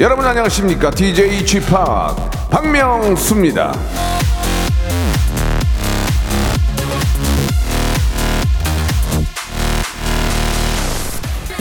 여러분 0.00 0.26
안녕하십니까 0.26 0.90
DJ 0.90 1.44
지팍 1.46 2.50
박명수입니다 2.50 3.72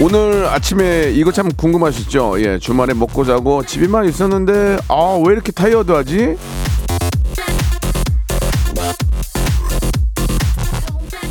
오늘 0.02 0.46
아침에 0.48 1.12
이거 1.14 1.32
참 1.32 1.50
궁금하시죠? 1.54 2.42
예, 2.42 2.60
주말에 2.60 2.94
먹고 2.94 3.24
자고 3.24 3.64
집에만 3.66 4.06
있었는데 4.10 4.78
아 4.90 5.18
왜 5.26 5.34
이렇게 5.34 5.52
타이어드하지? 5.54 6.36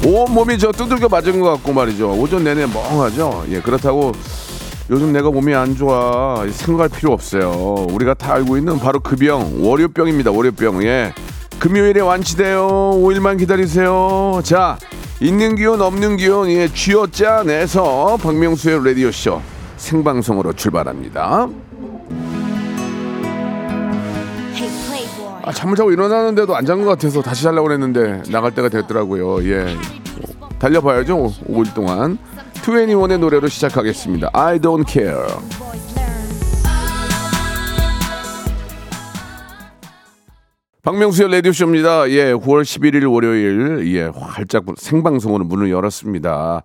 온 0.06 0.32
몸이 0.32 0.58
저 0.58 0.70
두들겨 0.72 1.08
맞은 1.08 1.40
것 1.40 1.50
같고 1.52 1.72
말이죠. 1.72 2.12
오전 2.12 2.44
내내 2.44 2.66
멍하죠. 2.66 3.44
예, 3.50 3.60
그렇다고 3.60 4.12
요즘 4.90 5.12
내가 5.12 5.30
몸이 5.30 5.54
안 5.54 5.74
좋아 5.76 6.44
생각할 6.50 6.90
필요 6.90 7.12
없어요. 7.12 7.86
우리가 7.90 8.14
다 8.14 8.34
알고 8.34 8.58
있는 8.58 8.78
바로 8.78 9.00
그 9.00 9.16
병, 9.16 9.64
월요병입니다. 9.66 10.30
월요병. 10.30 10.82
예, 10.84 11.12
금요일에 11.58 12.00
완치돼요. 12.00 12.68
5일만 12.68 13.38
기다리세요. 13.38 14.40
자, 14.44 14.76
있는 15.20 15.54
기운 15.56 15.80
없는 15.80 16.18
기운 16.18 16.50
예, 16.50 16.68
쥐어짜 16.68 17.44
내서 17.44 18.18
박명수의 18.22 18.84
라디오 18.84 19.10
쇼 19.10 19.40
생방송으로 19.78 20.52
출발합니다. 20.52 21.48
아, 25.46 25.52
잠을 25.52 25.76
자고 25.76 25.92
일어나는데도 25.92 26.56
안 26.56 26.64
잔 26.64 26.82
것 26.82 26.88
같아서 26.90 27.20
다시 27.22 27.42
자려고 27.42 27.70
했는데 27.72 28.22
나갈 28.30 28.54
때가 28.54 28.68
됐더라고요. 28.68 29.44
예. 29.50 29.76
달려봐야죠. 30.58 31.32
5일 31.48 31.74
동안. 31.74 32.18
21의 32.64 33.18
노래로 33.18 33.48
시작하겠습니다. 33.48 34.30
I 34.32 34.58
don't 34.58 34.88
care. 34.88 35.26
박명수의 40.82 41.30
라디오쇼입니다. 41.30 42.10
예, 42.10 42.32
9월 42.34 42.62
11일 42.62 43.12
월요일, 43.12 43.94
예, 43.94 44.10
활짝 44.14 44.64
생방송으로 44.76 45.44
문을 45.44 45.70
열었습니다. 45.70 46.62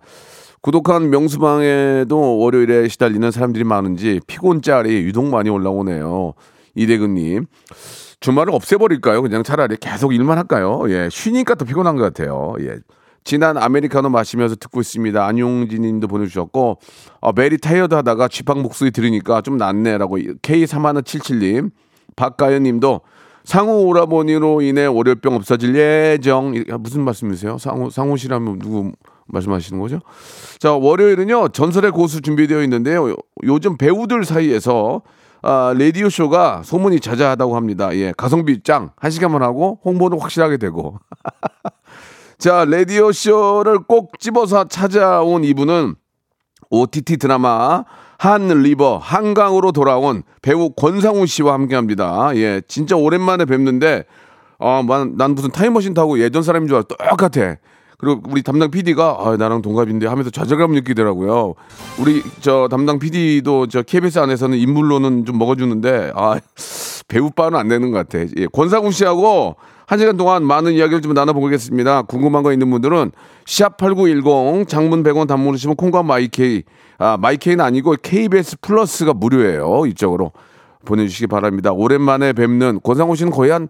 구독한 0.62 1.10
명수방에도 1.10 2.38
월요일에 2.38 2.88
시달리는 2.88 3.30
사람들이 3.30 3.64
많은지 3.64 4.20
피곤짤이 4.26 4.90
유독 5.02 5.26
많이 5.26 5.50
올라오네요. 5.50 6.32
이대근님. 6.74 7.46
주말을 8.20 8.54
없애버릴까요? 8.54 9.22
그냥 9.22 9.42
차라리 9.42 9.76
계속 9.76 10.14
일만 10.14 10.38
할까요? 10.38 10.82
예, 10.88 11.08
쉬니까 11.10 11.54
더 11.54 11.64
피곤한 11.66 11.96
것 11.96 12.02
같아요. 12.02 12.54
예. 12.60 12.78
진한 13.24 13.56
아메리카노 13.58 14.08
마시면서 14.08 14.56
듣고 14.56 14.80
있습니다. 14.80 15.24
안용진 15.24 15.82
님도 15.82 16.08
보내주셨고, 16.08 16.78
어, 17.20 17.32
very 17.32 17.58
tired 17.58 17.94
하다가 17.94 18.28
쥐팍 18.28 18.62
목소리 18.62 18.90
들으니까 18.90 19.40
좀 19.42 19.56
낫네라고 19.56 20.16
K3177님, 20.42 21.70
박가연 22.16 22.62
님도 22.64 23.00
상우 23.44 23.86
오라버니로 23.86 24.62
인해 24.62 24.86
월요병 24.86 25.34
없어질 25.34 25.74
예정. 25.74 26.54
무슨 26.80 27.02
말씀이세요? 27.02 27.58
상우, 27.58 27.90
상우 27.90 28.13
씨라면 28.13 28.58
누구 28.58 28.92
말씀하시는 29.26 29.80
거죠? 29.80 30.00
자, 30.58 30.72
월요일은요, 30.72 31.48
전설의 31.48 31.92
고수 31.92 32.20
준비되어 32.20 32.62
있는데요. 32.62 33.14
요즘 33.44 33.76
배우들 33.76 34.24
사이에서 34.24 35.02
아, 35.42 35.74
라디오 35.78 36.10
쇼가 36.10 36.62
소문이 36.64 37.00
자자하다고 37.00 37.56
합니다. 37.56 37.94
예, 37.96 38.12
가성비 38.16 38.62
짱. 38.62 38.90
한 38.96 39.10
시간만 39.10 39.42
하고 39.42 39.80
홍보는 39.84 40.20
확실하게 40.20 40.58
되고. 40.58 40.98
자, 42.40 42.64
라디오 42.64 43.12
쇼를 43.12 43.80
꼭 43.80 44.18
집어서 44.18 44.64
찾아온 44.64 45.44
이분은 45.44 45.94
OTT 46.70 47.18
드라마 47.18 47.84
Han 48.16 48.48
River 48.48 48.96
한강으로 48.96 49.72
돌아온 49.72 50.22
배우 50.40 50.70
권상우 50.70 51.26
씨와 51.26 51.52
함께합니다. 51.52 52.30
예, 52.36 52.62
진짜 52.66 52.96
오랜만에 52.96 53.44
뵙는데 53.44 54.04
아, 54.58 54.82
난 55.18 55.34
무슨 55.34 55.50
타임머신 55.50 55.92
타고 55.92 56.18
예전 56.18 56.42
사람인 56.42 56.66
줄 56.66 56.76
알아. 56.76 56.84
똑같아. 56.84 57.56
그리고 57.98 58.22
우리 58.30 58.42
담당 58.42 58.70
PD가 58.70 59.18
아, 59.20 59.36
나랑 59.36 59.60
동갑인데 59.60 60.06
하면서 60.06 60.30
좌절감 60.30 60.72
느끼더라고요. 60.72 61.52
우리 61.98 62.22
저 62.40 62.68
담당 62.70 62.98
PD도 62.98 63.66
저 63.66 63.82
KBS 63.82 64.18
안에서는 64.18 64.56
인물로는 64.56 65.26
좀 65.26 65.36
먹어주는데 65.36 66.12
아 66.14 66.40
배우 67.06 67.30
빠는 67.30 67.58
안 67.58 67.68
되는 67.68 67.90
것 67.90 67.98
같아. 67.98 68.24
예, 68.38 68.46
권상우 68.46 68.92
씨하고 68.92 69.56
한 69.90 69.98
시간 69.98 70.16
동안 70.16 70.44
많은 70.44 70.74
이야기를 70.74 71.02
좀 71.02 71.14
나눠보겠습니다. 71.14 72.02
궁금한 72.02 72.44
거 72.44 72.52
있는 72.52 72.70
분들은 72.70 73.10
샵8910 73.44 74.68
장문 74.68 75.02
100원 75.02 75.26
단문 75.26 75.54
오시면 75.54 75.74
콩과 75.74 76.04
마이케이 76.04 76.62
아 76.98 77.16
마이케이는 77.16 77.64
아니고 77.64 77.96
KBS 78.00 78.58
플러스가 78.60 79.14
무료예요. 79.14 79.86
이쪽으로 79.86 80.30
보내주시기 80.84 81.26
바랍니다. 81.26 81.72
오랜만에 81.72 82.34
뵙는 82.34 82.78
권상우 82.84 83.16
씨는 83.16 83.32
거의 83.32 83.50
한, 83.50 83.66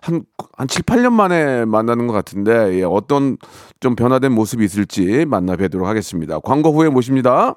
한, 0.00 0.22
한 0.56 0.68
7, 0.68 0.84
8년 0.84 1.10
만에 1.12 1.64
만나는 1.64 2.06
것 2.06 2.12
같은데, 2.12 2.78
예, 2.78 2.84
어떤 2.84 3.36
좀 3.80 3.96
변화된 3.96 4.30
모습이 4.30 4.64
있을지 4.64 5.26
만나 5.26 5.56
뵈도록 5.56 5.88
하겠습니다. 5.88 6.38
광고 6.38 6.72
후에 6.72 6.88
모십니다. 6.88 7.56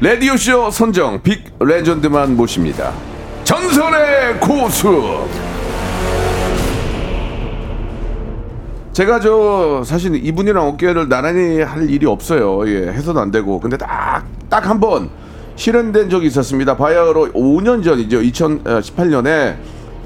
라디오쇼 0.00 0.70
선정 0.70 1.20
빅 1.22 1.44
레전드만 1.60 2.36
모십니다. 2.36 2.92
전설의 3.44 4.40
고수! 4.40 5.26
제가 8.92 9.20
저 9.20 9.82
사실 9.84 10.14
이분이랑 10.24 10.66
어깨를 10.68 11.08
나란히 11.08 11.60
할 11.60 11.88
일이 11.90 12.06
없어요. 12.06 12.66
예, 12.68 12.88
해서도 12.88 13.20
안 13.20 13.30
되고. 13.30 13.60
근데 13.60 13.76
딱, 13.76 14.24
딱 14.48 14.66
한 14.66 14.80
번 14.80 15.10
실현된 15.56 16.08
적이 16.08 16.28
있었습니다. 16.28 16.76
바야흐로 16.78 17.32
5년 17.32 17.84
전이죠. 17.84 18.20
2018년에 18.22 19.56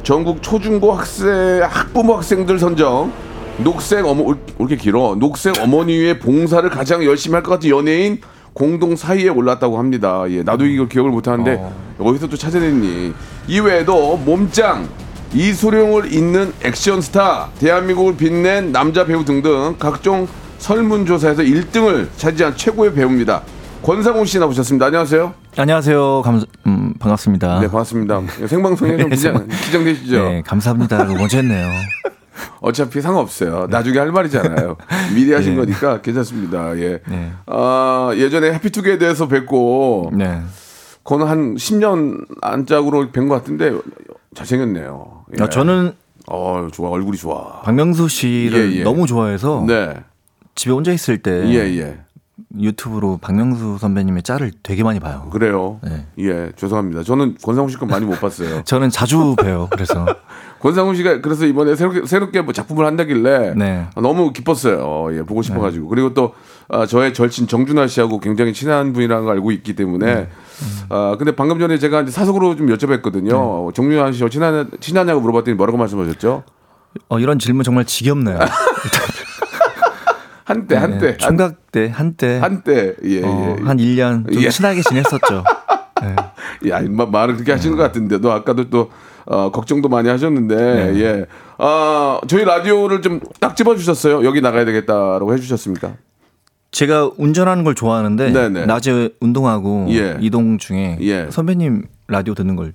전국 0.02 0.42
초중고 0.42 0.92
학생, 0.92 1.28
학부모 1.62 2.16
학생들 2.16 2.58
선정 2.58 3.12
녹색 3.58 4.04
어머, 4.04 4.24
왜 4.24 4.34
이렇게 4.58 4.74
길어? 4.76 5.14
녹색 5.16 5.60
어머니의 5.62 6.18
봉사를 6.18 6.68
가장 6.70 7.04
열심히 7.04 7.34
할 7.34 7.42
것 7.44 7.52
같은 7.52 7.70
연예인 7.70 8.18
공동 8.54 8.94
사이에 8.96 9.28
올랐다고 9.28 9.78
합니다. 9.78 10.24
예, 10.30 10.42
나도 10.42 10.64
이걸 10.64 10.88
기억을 10.88 11.10
못 11.10 11.26
하는데 11.28 11.60
어 11.98 12.12
디서 12.12 12.28
또 12.28 12.36
찾아냈니? 12.36 13.12
이외에도 13.48 14.16
몸짱, 14.16 14.88
이소룡을 15.34 16.12
잇는 16.12 16.52
액션 16.62 17.00
스타, 17.00 17.50
대한민국을 17.58 18.16
빛낸 18.16 18.72
남자 18.72 19.04
배우 19.04 19.24
등등 19.24 19.74
각종 19.78 20.26
설문조사에서 20.58 21.42
1등을 21.42 22.08
차지한 22.16 22.56
최고의 22.56 22.94
배우입니다. 22.94 23.42
권상우 23.82 24.24
씨 24.24 24.38
나오셨습니다. 24.38 24.86
안녕하세요. 24.86 25.34
안녕하세요. 25.58 26.22
감, 26.22 26.42
음, 26.66 26.94
반갑습니다. 26.98 27.60
네, 27.60 27.66
반갑습니다. 27.66 28.22
생방송에 28.48 28.96
좀 28.96 29.10
네, 29.10 29.14
기장, 29.16 29.46
기장되시죠? 29.48 30.16
네, 30.22 30.42
감사합니다. 30.46 31.04
먼저 31.04 31.36
했네요. 31.38 31.68
어차피 32.60 33.00
상관없어요. 33.00 33.66
나중에 33.70 33.98
할 33.98 34.10
말이잖아요. 34.12 34.76
미리 35.14 35.32
하신 35.32 35.52
네. 35.52 35.56
거니까 35.60 36.00
괜찮습니다. 36.02 36.76
예. 36.78 37.00
네. 37.08 37.32
아, 37.46 38.12
예전에 38.16 38.52
해피투게더에서 38.54 39.28
뵙고, 39.28 40.10
네. 40.14 40.40
그거는 41.02 41.26
한 41.26 41.54
10년 41.56 42.24
안짝으로 42.42 43.10
뵌 43.12 43.28
것 43.28 43.34
같은데, 43.36 43.72
잘생겼네요. 44.34 45.24
예. 45.38 45.42
아, 45.42 45.48
저는 45.48 45.92
어, 46.26 46.68
좋아. 46.72 46.90
얼굴이 46.90 47.16
좋아. 47.18 47.60
박명수 47.62 48.08
씨를 48.08 48.72
예, 48.72 48.78
예. 48.78 48.82
너무 48.82 49.06
좋아해서 49.06 49.64
네. 49.66 49.94
집에 50.54 50.72
혼자 50.72 50.92
있을 50.92 51.18
때 51.18 51.30
예, 51.48 51.58
예. 51.78 51.98
유튜브로 52.60 53.18
박명수 53.20 53.78
선배님의 53.78 54.22
짤을 54.22 54.52
되게 54.62 54.82
많이 54.82 55.00
봐요. 55.00 55.28
그래요. 55.32 55.80
네. 55.82 56.06
예, 56.18 56.52
죄송합니다. 56.56 57.02
저는 57.02 57.36
권상우 57.42 57.68
씨거 57.70 57.86
많이 57.86 58.04
못 58.04 58.20
봤어요. 58.20 58.62
저는 58.66 58.90
자주 58.90 59.34
봬요. 59.36 59.68
그래서 59.70 60.06
권상우 60.60 60.94
씨가 60.94 61.20
그래서 61.20 61.46
이번에 61.46 61.74
새롭게, 61.74 62.06
새롭게 62.06 62.40
뭐 62.42 62.52
작품을 62.52 62.86
한다길래 62.86 63.54
네. 63.54 63.86
너무 63.96 64.32
기뻤어요. 64.32 65.16
예, 65.16 65.22
보고 65.22 65.42
싶어가지고. 65.42 65.88
그리고 65.88 66.14
또 66.14 66.34
아, 66.68 66.86
저의 66.86 67.12
절친 67.12 67.46
정준하 67.46 67.86
씨하고 67.86 68.20
굉장히 68.20 68.52
친한 68.52 68.92
분이라는 68.92 69.24
걸 69.24 69.34
알고 69.34 69.50
있기 69.52 69.74
때문에. 69.74 70.14
네. 70.14 70.28
아, 70.88 71.16
근데 71.18 71.34
방금 71.34 71.58
전에 71.58 71.78
제가 71.78 72.06
사석으로 72.06 72.56
좀 72.56 72.68
여쭤봤거든요. 72.68 73.66
네. 73.66 73.72
정준하 73.74 74.12
씨와 74.12 74.28
친한, 74.30 74.70
친하냐고 74.80 75.20
물어봤더니 75.20 75.56
뭐라고 75.56 75.76
말씀하셨죠? 75.78 76.44
어, 77.08 77.18
이런 77.18 77.38
질문 77.38 77.64
정말 77.64 77.84
지겹네요. 77.84 78.38
한때, 80.44 80.76
한때. 80.76 81.06
한, 81.08 81.18
총각 81.18 81.72
때 81.72 81.88
한때 81.92 82.38
한때. 82.38 82.94
예, 83.04 83.22
어, 83.24 83.56
예. 83.58 83.64
한 83.64 83.76
1년 83.78 84.32
좀 84.32 84.42
예. 84.42 84.50
친하게 84.50 84.82
지냈었죠. 84.82 85.42
네. 86.62 86.70
야, 86.70 86.80
마- 86.88 87.06
말을 87.06 87.34
그렇게 87.34 87.52
하시는 87.52 87.76
것 87.76 87.82
같은데도 87.82 88.30
아까도 88.30 88.68
또 88.68 88.90
어, 89.26 89.50
걱정도 89.50 89.88
많이 89.88 90.08
하셨는데 90.08 90.92
네. 90.92 91.00
예. 91.00 91.26
아, 91.58 92.20
저희 92.28 92.44
라디오를 92.44 93.00
좀 93.00 93.20
딱 93.40 93.56
집어 93.56 93.74
주셨어요. 93.76 94.24
여기 94.24 94.40
나가야 94.40 94.64
되겠다라고 94.66 95.32
해 95.34 95.38
주셨습니까? 95.38 95.94
제가 96.72 97.10
운전하는 97.16 97.62
걸 97.64 97.74
좋아하는데 97.74 98.32
네네. 98.32 98.66
낮에 98.66 99.10
운동하고 99.20 99.86
예. 99.90 100.16
이동 100.20 100.58
중에 100.58 100.98
예. 101.00 101.28
선배님 101.30 101.84
라디오 102.08 102.34
듣는 102.34 102.56
걸 102.56 102.72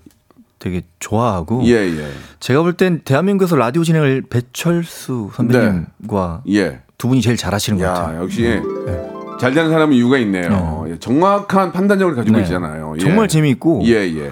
되게 0.58 0.82
좋아하고 1.00 1.64
예, 1.66 1.72
예. 1.74 2.08
제가 2.40 2.62
볼 2.64 2.74
땐 2.74 3.02
대한민국에서 3.04 3.56
라디오 3.58 3.84
진행을 3.84 4.24
배철수 4.30 5.30
선배님과 5.34 6.44
예. 6.50 6.82
두 7.00 7.08
분이 7.08 7.22
제일 7.22 7.38
잘하시는 7.38 7.80
것 7.80 7.86
같아요. 7.86 8.18
야, 8.18 8.22
역시 8.22 8.62
잘 9.40 9.54
되는 9.54 9.72
사람은 9.72 9.96
이유가 9.96 10.18
있네요. 10.20 10.86
예, 10.90 11.00
정확한 11.00 11.72
판단력을 11.72 12.14
가지고 12.14 12.38
네. 12.38 12.44
있잖아요. 12.44 12.94
예. 12.98 13.00
정말 13.00 13.28
재미있고 13.30 13.82
예, 13.86 13.94
예. 14.16 14.32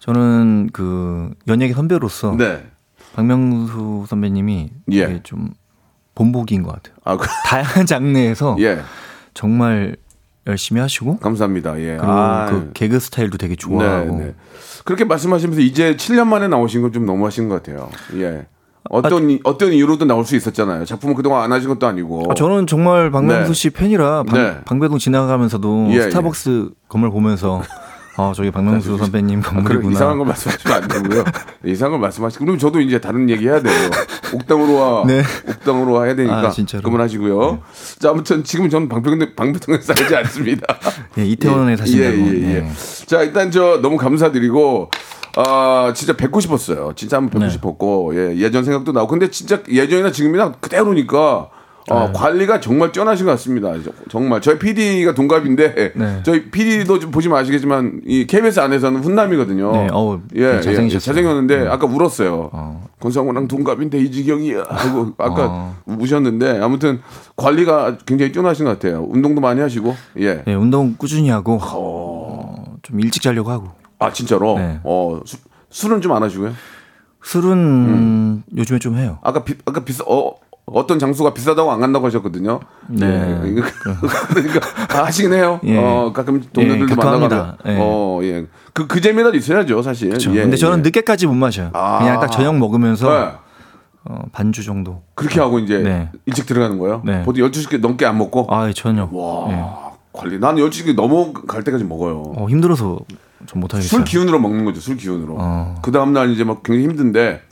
저는 0.00 0.70
그 0.72 1.30
연예계 1.46 1.72
선배로서 1.74 2.34
네. 2.36 2.66
박명수 3.14 4.04
선배님이 4.08 4.70
예. 4.92 5.20
좀 5.22 5.50
본보기인 6.16 6.64
것 6.64 6.72
같아요. 6.74 6.96
아, 7.04 7.16
그- 7.16 7.28
다양한 7.46 7.86
장르에서 7.86 8.56
예. 8.58 8.80
정말 9.32 9.94
열심히 10.48 10.80
하시고 10.80 11.18
감사합니다. 11.18 11.78
예. 11.78 11.96
그리고 11.98 12.10
아, 12.12 12.46
그 12.50 12.70
개그 12.74 12.98
스타일도 12.98 13.38
되게 13.38 13.54
좋아하고 13.54 14.18
네, 14.18 14.24
네. 14.24 14.34
그렇게 14.84 15.04
말씀하시면서 15.04 15.60
이제 15.60 15.94
7년 15.94 16.26
만에 16.26 16.48
나오신 16.48 16.82
건 16.82 16.90
좀 16.92 17.06
너무 17.06 17.24
하신 17.26 17.48
것 17.48 17.62
같아요. 17.62 17.88
예. 18.16 18.46
어떤 18.90 19.30
이- 19.30 19.40
어떤 19.44 19.72
이유로도 19.72 20.04
나올 20.04 20.24
수 20.24 20.34
있었잖아요. 20.36 20.84
작품을 20.84 21.14
그동안 21.14 21.44
안 21.44 21.52
하신 21.52 21.68
것도 21.68 21.86
아니고. 21.86 22.24
아, 22.30 22.34
저는 22.34 22.66
정말 22.66 23.10
박명수 23.10 23.48
네. 23.48 23.54
씨 23.54 23.70
팬이라 23.70 24.24
방, 24.24 24.34
네. 24.38 24.60
방배동 24.64 24.98
지나가면서도 24.98 25.86
예, 25.90 26.02
스타벅스 26.02 26.70
건물 26.88 27.10
보면서 27.10 27.62
아 28.20 28.32
저기 28.34 28.50
박명수 28.50 28.98
선배님 28.98 29.38
아, 29.38 29.42
그런 29.42 29.64
건물이구나. 29.64 29.92
이상한 29.94 30.18
걸 30.18 30.26
말씀하시면 30.26 30.82
안 30.82 30.88
되고요. 30.88 31.24
이상한 31.64 31.92
걸 31.92 32.00
말씀하시고 32.00 32.44
그럼 32.44 32.58
저도 32.58 32.80
이제 32.80 33.00
다른 33.00 33.30
얘기 33.30 33.46
해야 33.48 33.62
돼요. 33.62 33.90
옥당으로 34.34 34.74
와 34.74 35.06
네. 35.06 35.22
옥당으로 35.48 36.04
해야 36.04 36.14
되니까 36.14 36.48
아, 36.48 36.50
진짜로. 36.50 36.82
그만하시고요. 36.82 37.62
자 37.98 38.10
아무튼 38.10 38.44
지금 38.44 38.68
저는 38.68 38.88
방배동 38.90 39.34
방배동에 39.34 39.78
살지 39.80 40.14
않습니다. 40.14 40.66
예, 41.18 41.24
이태원에 41.24 41.76
사신다고. 41.76 42.16
예, 42.16 42.20
예, 42.20 42.54
예. 42.56 42.60
네. 42.60 42.72
자 43.06 43.22
일단 43.22 43.50
저 43.50 43.80
너무 43.80 43.96
감사드리고 43.96 44.90
아 45.36 45.92
진짜 45.96 46.14
뵙고 46.14 46.40
싶었어요. 46.40 46.92
진짜 46.94 47.16
한번 47.16 47.30
뵙고 47.30 47.44
네. 47.46 47.50
싶었고 47.50 48.12
예, 48.16 48.36
예전 48.36 48.64
생각도 48.64 48.92
나고 48.92 49.08
근데 49.08 49.30
진짜 49.30 49.60
예전이나 49.68 50.12
지금이나 50.12 50.52
그대로니까. 50.60 51.48
어, 51.88 52.06
네. 52.06 52.12
관리가 52.12 52.60
정말 52.60 52.92
뛰어나신 52.92 53.24
것 53.26 53.32
같습니다. 53.32 53.72
저- 53.82 53.90
정말 54.10 54.40
저희 54.40 54.58
PD가 54.58 55.14
동갑인데 55.14 55.92
네. 55.96 56.22
저희 56.24 56.50
PD도 56.50 56.98
좀 56.98 57.10
보시면 57.10 57.38
아시겠지만 57.38 58.02
이 58.04 58.26
KBS 58.26 58.60
안에서는 58.60 59.02
훈남이거든요. 59.02 59.72
네, 59.72 59.88
어우, 59.90 60.20
예, 60.36 60.60
잘생기셨어요. 60.60 60.96
예, 60.96 60.98
잘생겼는데 60.98 61.68
아까 61.68 61.86
울었어요. 61.86 62.50
어. 62.52 62.88
권상우랑 63.00 63.48
동갑인데 63.48 63.98
이 63.98 64.10
지경이야 64.10 64.64
하고 64.68 65.12
아까 65.18 65.46
어. 65.48 65.76
우셨는데 65.86 66.60
아무튼 66.60 67.00
관리가 67.36 67.98
굉장히 68.06 68.30
뛰어나신 68.30 68.66
것 68.66 68.72
같아요. 68.72 69.04
운동도 69.08 69.40
많이 69.40 69.60
하시고 69.60 69.96
예. 70.20 70.44
예, 70.46 70.54
운동 70.54 70.94
꾸준히 70.98 71.30
하고 71.30 71.58
어, 71.62 72.76
좀 72.82 73.00
일찍 73.00 73.22
자려고 73.22 73.50
하고 73.50 73.68
아 73.98 74.12
진짜로. 74.12 74.58
네. 74.58 74.80
어 74.84 75.20
수- 75.24 75.38
술은 75.70 76.00
좀 76.02 76.12
안 76.12 76.22
하시고요. 76.22 76.52
술은 77.22 77.52
음. 77.52 78.42
요즘에 78.56 78.78
좀 78.78 78.96
해요. 78.96 79.18
아까 79.22 79.44
비, 79.44 79.54
아까 79.64 79.84
비싸 79.84 80.04
어 80.06 80.34
어떤 80.72 80.98
장소가 80.98 81.34
비싸다고 81.34 81.70
안 81.72 81.80
간다고 81.80 82.06
하셨거든요. 82.06 82.60
네. 82.88 83.06
예. 83.06 83.50
그러니까 83.50 84.60
아, 85.00 85.04
하시긴 85.06 85.32
해요. 85.32 85.60
예. 85.64 85.76
어 85.76 86.12
가끔 86.14 86.42
동료들도 86.52 86.96
예, 87.02 87.06
합니다. 87.06 87.56
예. 87.66 87.76
어 87.80 88.20
예. 88.22 88.46
그 88.72 88.86
그 88.86 89.00
재미라도 89.00 89.36
있어야죠 89.36 89.82
사실. 89.82 90.08
그렇죠. 90.08 90.34
예, 90.34 90.42
근데 90.42 90.56
저는 90.56 90.78
예. 90.78 90.82
늦게까지 90.82 91.26
못 91.26 91.34
마셔요. 91.34 91.70
아. 91.72 91.98
그냥 91.98 92.20
딱 92.20 92.28
저녁 92.28 92.56
먹으면서 92.56 93.08
네. 93.08 93.32
어, 94.04 94.22
반주 94.32 94.64
정도. 94.64 95.02
그렇게 95.14 95.40
하고 95.40 95.58
이제 95.58 95.78
네. 95.78 96.10
일찍 96.26 96.46
들어가는 96.46 96.78
거예요. 96.78 97.02
네. 97.04 97.22
보통 97.22 97.44
12시 97.44 97.80
넘게 97.80 98.06
안 98.06 98.16
먹고. 98.18 98.46
아, 98.48 98.70
전혀. 98.72 99.08
와 99.12 99.50
예. 99.50 99.64
관리. 100.12 100.38
나는 100.38 100.62
12시 100.62 100.94
넘어갈 100.94 101.62
때까지 101.64 101.84
먹어요. 101.84 102.32
어, 102.36 102.46
힘들어서 102.48 102.98
좀 103.46 103.60
못하겠어요. 103.60 103.88
술 103.88 104.04
기운으로 104.04 104.38
먹는 104.38 104.64
거죠. 104.64 104.80
술 104.80 104.96
기운으로. 104.96 105.36
어. 105.38 105.76
그 105.82 105.92
다음 105.92 106.12
날 106.12 106.30
이제 106.30 106.44
막 106.44 106.62
굉장히 106.62 106.88
힘든데 106.88 107.42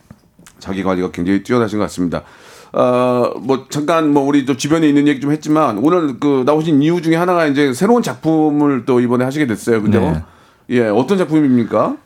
자기 0.59 0.83
관리가 0.83 1.11
굉장히 1.11 1.43
뛰어나신 1.43 1.79
것 1.79 1.85
같습니다. 1.85 2.23
어뭐 2.73 3.67
잠깐 3.71 4.13
뭐 4.13 4.23
우리 4.25 4.45
또 4.45 4.57
주변에 4.57 4.89
있는 4.89 5.09
얘기 5.09 5.21
좀 5.21 5.33
했지만 5.33 5.79
오늘 5.79 6.19
그 6.21 6.43
나오신 6.47 6.83
이유 6.83 7.01
중에 7.03 7.17
하나가 7.17 7.47
이제 7.47 7.73
새로운 7.73 8.03
작품을 8.03 8.85
또 8.85 9.01
이번에 9.01 9.25
하시게 9.25 9.47
됐어요. 9.47 9.83
근데 9.83 9.99
네. 9.99 10.23
예 10.71 10.89
어떤 10.89 11.17
작품입니까? 11.19 11.97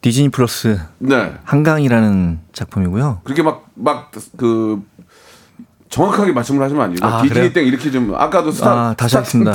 디즈니 0.00 0.28
플러스 0.28 0.78
네 0.98 1.34
한강이라는 1.44 2.40
작품이고요. 2.52 3.20
그렇게 3.24 3.42
막 3.42 3.64
막 3.74 4.10
그 4.36 4.80
정확하게 5.88 6.32
말씀을 6.32 6.62
하시면 6.64 6.82
안 6.82 6.94
돼요. 6.94 7.08
아, 7.08 7.22
디즈니 7.22 7.34
그래요? 7.40 7.52
땡 7.52 7.66
이렇게 7.66 7.90
좀 7.90 8.14
아까도 8.14 8.50
스타 8.50 8.70
아, 8.90 8.94
다시 8.94 9.16
하겠습니다. 9.16 9.52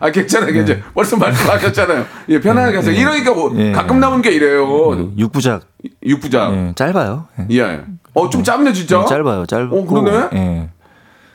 땡. 0.00 0.08
아 0.08 0.10
괜찮아요, 0.10 0.52
괜찮아요. 0.52 0.82
벌써 0.94 1.16
말씀하셨잖아요. 1.16 2.06
예, 2.30 2.40
편하게 2.40 2.76
하세요. 2.76 2.94
이러니까 2.94 3.34
뭐 3.34 3.52
예. 3.56 3.72
가끔 3.72 4.00
나오는 4.00 4.22
게 4.22 4.30
이래요. 4.30 4.66
네, 4.96 5.08
육부작. 5.18 5.62
육부작. 6.04 6.52
예, 6.54 6.72
짧아요. 6.74 7.26
예. 7.40 7.46
예. 7.58 7.80
어, 8.14 8.28
좀 8.30 8.42
짧네, 8.42 8.72
진짜. 8.72 9.00
네, 9.00 9.06
짧아요. 9.06 9.46
짧고. 9.46 9.78
어, 9.80 9.86
그러네? 9.86 10.28
예. 10.34 10.68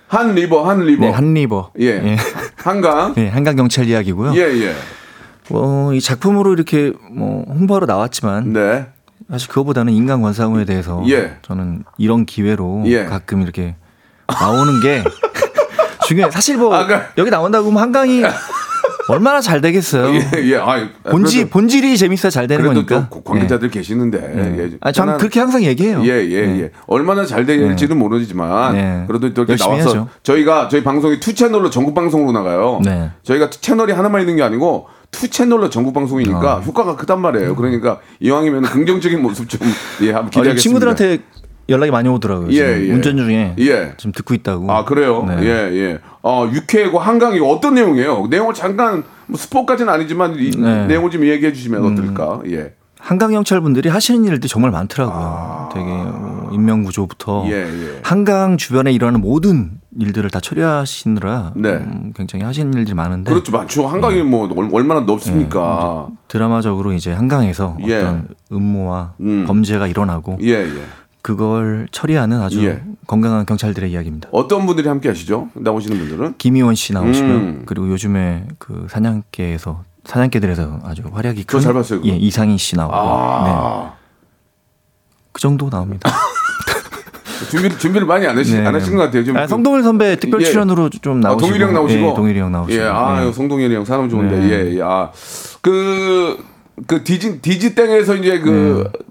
Han 0.07 0.33
River, 0.35 0.67
Han 0.69 0.81
River. 0.81 1.05
네, 1.05 1.11
Han 1.11 1.33
River. 1.33 1.71
예. 1.79 1.85
예. 1.85 2.17
한강. 2.57 3.13
네, 3.13 3.29
한강 3.29 3.55
경찰 3.55 3.85
이야기고요. 3.87 4.33
예, 4.35 4.41
예. 4.65 4.73
어, 5.51 5.91
이 5.93 6.01
작품으로 6.01 6.53
이렇게 6.53 6.91
뭐 7.11 7.45
홍보하러 7.47 7.85
나왔지만 7.85 8.53
네. 8.53 8.87
사실 9.29 9.47
그거보다는 9.49 9.93
인간 9.93 10.21
권상우에 10.21 10.65
대해서 10.65 11.03
예. 11.07 11.37
저는 11.43 11.83
이런 11.97 12.25
기회로 12.25 12.83
예. 12.87 13.05
가끔 13.05 13.41
이렇게 13.43 13.75
나오는 14.27 14.79
게 14.81 15.03
중요해. 16.07 16.29
사실 16.31 16.57
뭐 16.57 16.73
아, 16.75 16.85
그러니까- 16.85 17.09
여기 17.17 17.29
나온다고 17.31 17.69
하면 17.69 17.81
한강이 17.81 18.21
얼마나 19.07 19.39
잘 19.41 19.61
되겠어요. 19.61 20.13
예, 20.15 20.51
예. 20.51 20.55
아, 20.57 20.87
본질 21.09 21.41
그래도, 21.41 21.49
본질이 21.51 21.97
재밌어야 21.97 22.29
잘 22.29 22.47
되는 22.47 22.63
그래도 22.63 22.85
거니까. 22.85 23.09
또 23.11 23.21
관계자들 23.21 23.69
계시는데. 23.69 24.17
예. 24.57 24.77
아, 24.81 24.91
전 24.91 25.05
편한- 25.05 25.17
그렇게 25.19 25.39
항상 25.39 25.63
얘기해요. 25.63 26.01
예, 26.03 26.27
예, 26.27 26.41
네. 26.47 26.61
예. 26.61 26.71
얼마나 26.87 27.25
잘 27.25 27.45
될지는 27.45 27.97
모르지만 27.99 28.73
네. 28.73 29.03
그래도 29.07 29.33
또 29.33 29.43
이렇게 29.43 29.55
나와서 29.57 29.75
해야죠. 29.89 30.07
저희가 30.23 30.67
저희 30.69 30.83
방송이 30.83 31.19
투 31.19 31.33
채널로 31.33 31.69
전국 31.69 31.93
방송으로 31.93 32.31
나가요. 32.31 32.79
네. 32.83 33.11
저희가 33.23 33.49
채널이 33.51 33.93
하나만 33.93 34.21
있는 34.21 34.37
게 34.37 34.43
아니고 34.43 34.87
투 35.11 35.29
채널로 35.29 35.69
전국 35.69 35.93
방송이니까 35.93 36.55
아. 36.55 36.59
효과가 36.61 36.95
크단 36.95 37.21
말이에요. 37.21 37.55
그러니까 37.55 37.99
이왕이면 38.19 38.63
긍정적인 38.63 39.21
모습 39.21 39.47
좀 39.47 39.59
예, 40.01 40.07
한번 40.11 40.25
아, 40.27 40.29
기대하겠습니다. 40.29 40.61
친구들한테 40.61 41.19
연락이 41.69 41.91
많이 41.91 42.07
오더라고요. 42.09 42.49
예, 42.51 42.53
지금 42.53 42.87
예. 42.87 42.93
운전 42.93 43.17
중에 43.17 43.55
예. 43.59 43.93
지금 43.97 44.11
듣고 44.11 44.33
있다고. 44.33 44.71
아 44.71 44.85
그래요? 44.85 45.23
네. 45.27 45.37
예 45.43 45.49
예. 45.73 45.99
어 46.21 46.47
육회고 46.51 46.99
한강이 46.99 47.39
어떤 47.39 47.75
내용이에요? 47.75 48.27
내용을 48.29 48.53
잠깐 48.53 49.03
뭐 49.27 49.37
스포까지는 49.37 49.91
아니지만 49.91 50.35
이 50.37 50.51
네. 50.51 50.57
음. 50.57 50.87
내용을 50.87 51.09
좀 51.11 51.25
얘기해 51.25 51.53
주시면 51.53 51.83
어떨까? 51.85 52.41
예. 52.49 52.73
한강 52.99 53.31
경찰 53.31 53.61
분들이 53.61 53.87
하시는 53.87 54.23
일들이 54.25 54.47
정말 54.49 54.71
많더라고요. 54.71 55.69
되게 55.73 55.85
뭐 55.85 56.49
인명 56.53 56.83
구조부터 56.83 57.43
아. 57.45 57.47
예, 57.47 57.53
예. 57.63 57.99
한강 58.03 58.57
주변에 58.57 58.91
일어나는 58.91 59.21
모든 59.21 59.71
일들을 59.99 60.29
다 60.31 60.39
처리하시느라 60.39 61.53
네. 61.55 61.69
음, 61.69 62.13
굉장히 62.15 62.43
하시는 62.45 62.73
일들이 62.73 62.95
많은데 62.95 63.31
그렇죠, 63.31 63.51
많죠. 63.51 63.87
한강이 63.87 64.23
뭐 64.23 64.49
얼- 64.55 64.69
얼마나 64.71 65.01
넓습니까? 65.01 66.07
드라마적으로 66.27 66.93
이제 66.93 67.11
한강에서 67.11 67.77
예. 67.87 67.97
어떤 67.97 68.27
음모와 68.51 69.13
음. 69.19 69.45
범죄가 69.47 69.85
일어나고 69.87 70.37
예 70.41 70.63
예. 70.63 70.71
그걸 71.25 71.87
처리하는 71.89 72.39
아주 72.39 72.63
예. 72.67 72.83
건강한 73.07 73.47
경찰들의 73.47 73.91
이야기입니다. 73.91 74.29
어떤 74.31 74.67
분들이 74.67 74.87
함께 74.87 75.09
하시죠? 75.09 75.49
나오시는 75.55 75.97
분들은? 75.97 76.35
김희원 76.37 76.75
씨 76.75 76.93
나오시고요. 76.93 77.33
음. 77.33 77.63
그리고 77.65 77.89
요즘에 77.89 78.45
그 78.59 78.85
사냥개에서 78.91 79.83
사냥개들에서 80.03 80.81
아주 80.83 81.01
활약이 81.11 81.45
저잘 81.45 81.73
봤어요, 81.73 82.01
그거. 82.01 82.13
예, 82.13 82.15
이상희 82.15 82.59
씨 82.59 82.75
나오고 82.75 82.93
네. 82.93 82.99
아. 83.01 83.93
그 85.31 85.41
정도 85.41 85.67
나옵니다. 85.71 86.11
준비를 87.49 87.79
준비를 87.79 88.05
많이 88.05 88.27
안 88.27 88.37
하시 88.37 88.53
네. 88.53 88.67
안 88.67 88.75
하신 88.75 88.95
것 88.95 89.05
같아요. 89.05 89.23
지금 89.23 89.39
아, 89.39 89.47
성동일 89.47 89.81
선배 89.81 90.19
특별 90.19 90.41
예. 90.41 90.45
출연으로 90.45 90.91
좀 91.01 91.25
아, 91.25 91.29
나오시고 91.29 91.47
동일이 91.47 91.63
형 91.63 91.73
나오시고 91.73 92.07
예, 92.07 92.13
동일이 92.13 92.39
형 92.39 92.51
나오시고 92.51 92.83
예, 92.83 92.87
아, 92.87 93.25
예. 93.25 93.31
성동일이 93.31 93.73
형 93.73 93.83
사람 93.83 94.09
좋은데. 94.09 94.39
네. 94.41 94.49
예, 94.51 94.75
예. 94.75 94.81
아. 94.83 95.09
그, 95.61 96.37
그 96.85 97.03
디지, 97.03 97.41
디지 97.41 97.73
땡에서 97.73 98.15
이제 98.15 98.39
그, 98.41 98.83
네. 98.93 99.04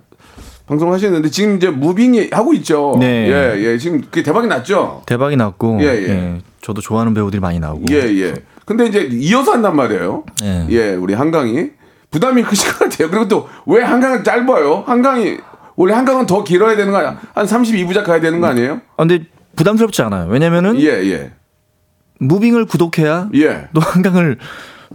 방송을 0.67 0.95
하시는데 0.95 1.29
지금 1.31 1.57
이제 1.57 1.69
무빙이 1.71 2.31
하고 2.33 2.55
있죠. 2.55 2.97
네. 2.99 3.29
예, 3.29 3.63
예. 3.65 3.79
지금 3.79 4.01
그게 4.01 4.23
대박이 4.23 4.47
났죠. 4.49 5.03
대박이 5.07 5.37
났고 5.37 5.79
예, 5.83 5.87
예. 5.87 6.39
저도 6.63 6.81
좋아하는 6.81 7.13
배우들이 7.13 7.41
많이 7.41 7.61
나오고 7.61 7.85
예, 7.91 7.97
예. 7.97 8.35
근데 8.65 8.87
이제 8.87 9.09
이어서 9.13 9.53
한단 9.53 9.77
말이에요. 9.77 10.25
예. 10.43 10.67
예, 10.71 10.95
우리 10.95 11.13
한강이 11.15 11.71
부담이 12.11 12.43
크실 12.45 12.73
것 12.73 12.79
같아요. 12.91 13.11
그리고 13.11 13.29
또 13.29 13.49
왜 13.67 13.83
한강은 13.83 14.25
짧아요? 14.25 14.85
한강이 14.87 15.37
원래 15.77 15.93
한강은 15.95 16.27
더 16.27 16.45
길어야 16.45 16.77
되는 16.77 16.93
거 16.93 16.99
아니야? 16.99 17.21
한 17.35 17.45
32부작 17.47 18.05
가야 18.05 18.21
되는 18.21 18.41
거 18.41 18.47
아니에요? 18.47 18.81
아, 18.97 19.05
근데 19.07 19.25
부담스럽지 19.57 20.01
않아요. 20.03 20.29
왜냐면은 20.31 20.81
예, 20.81 20.87
예. 21.11 21.33
무빙을 22.21 22.65
구독해야 22.67 23.29
예. 23.35 23.69
또 23.75 23.81
한강을 23.81 24.39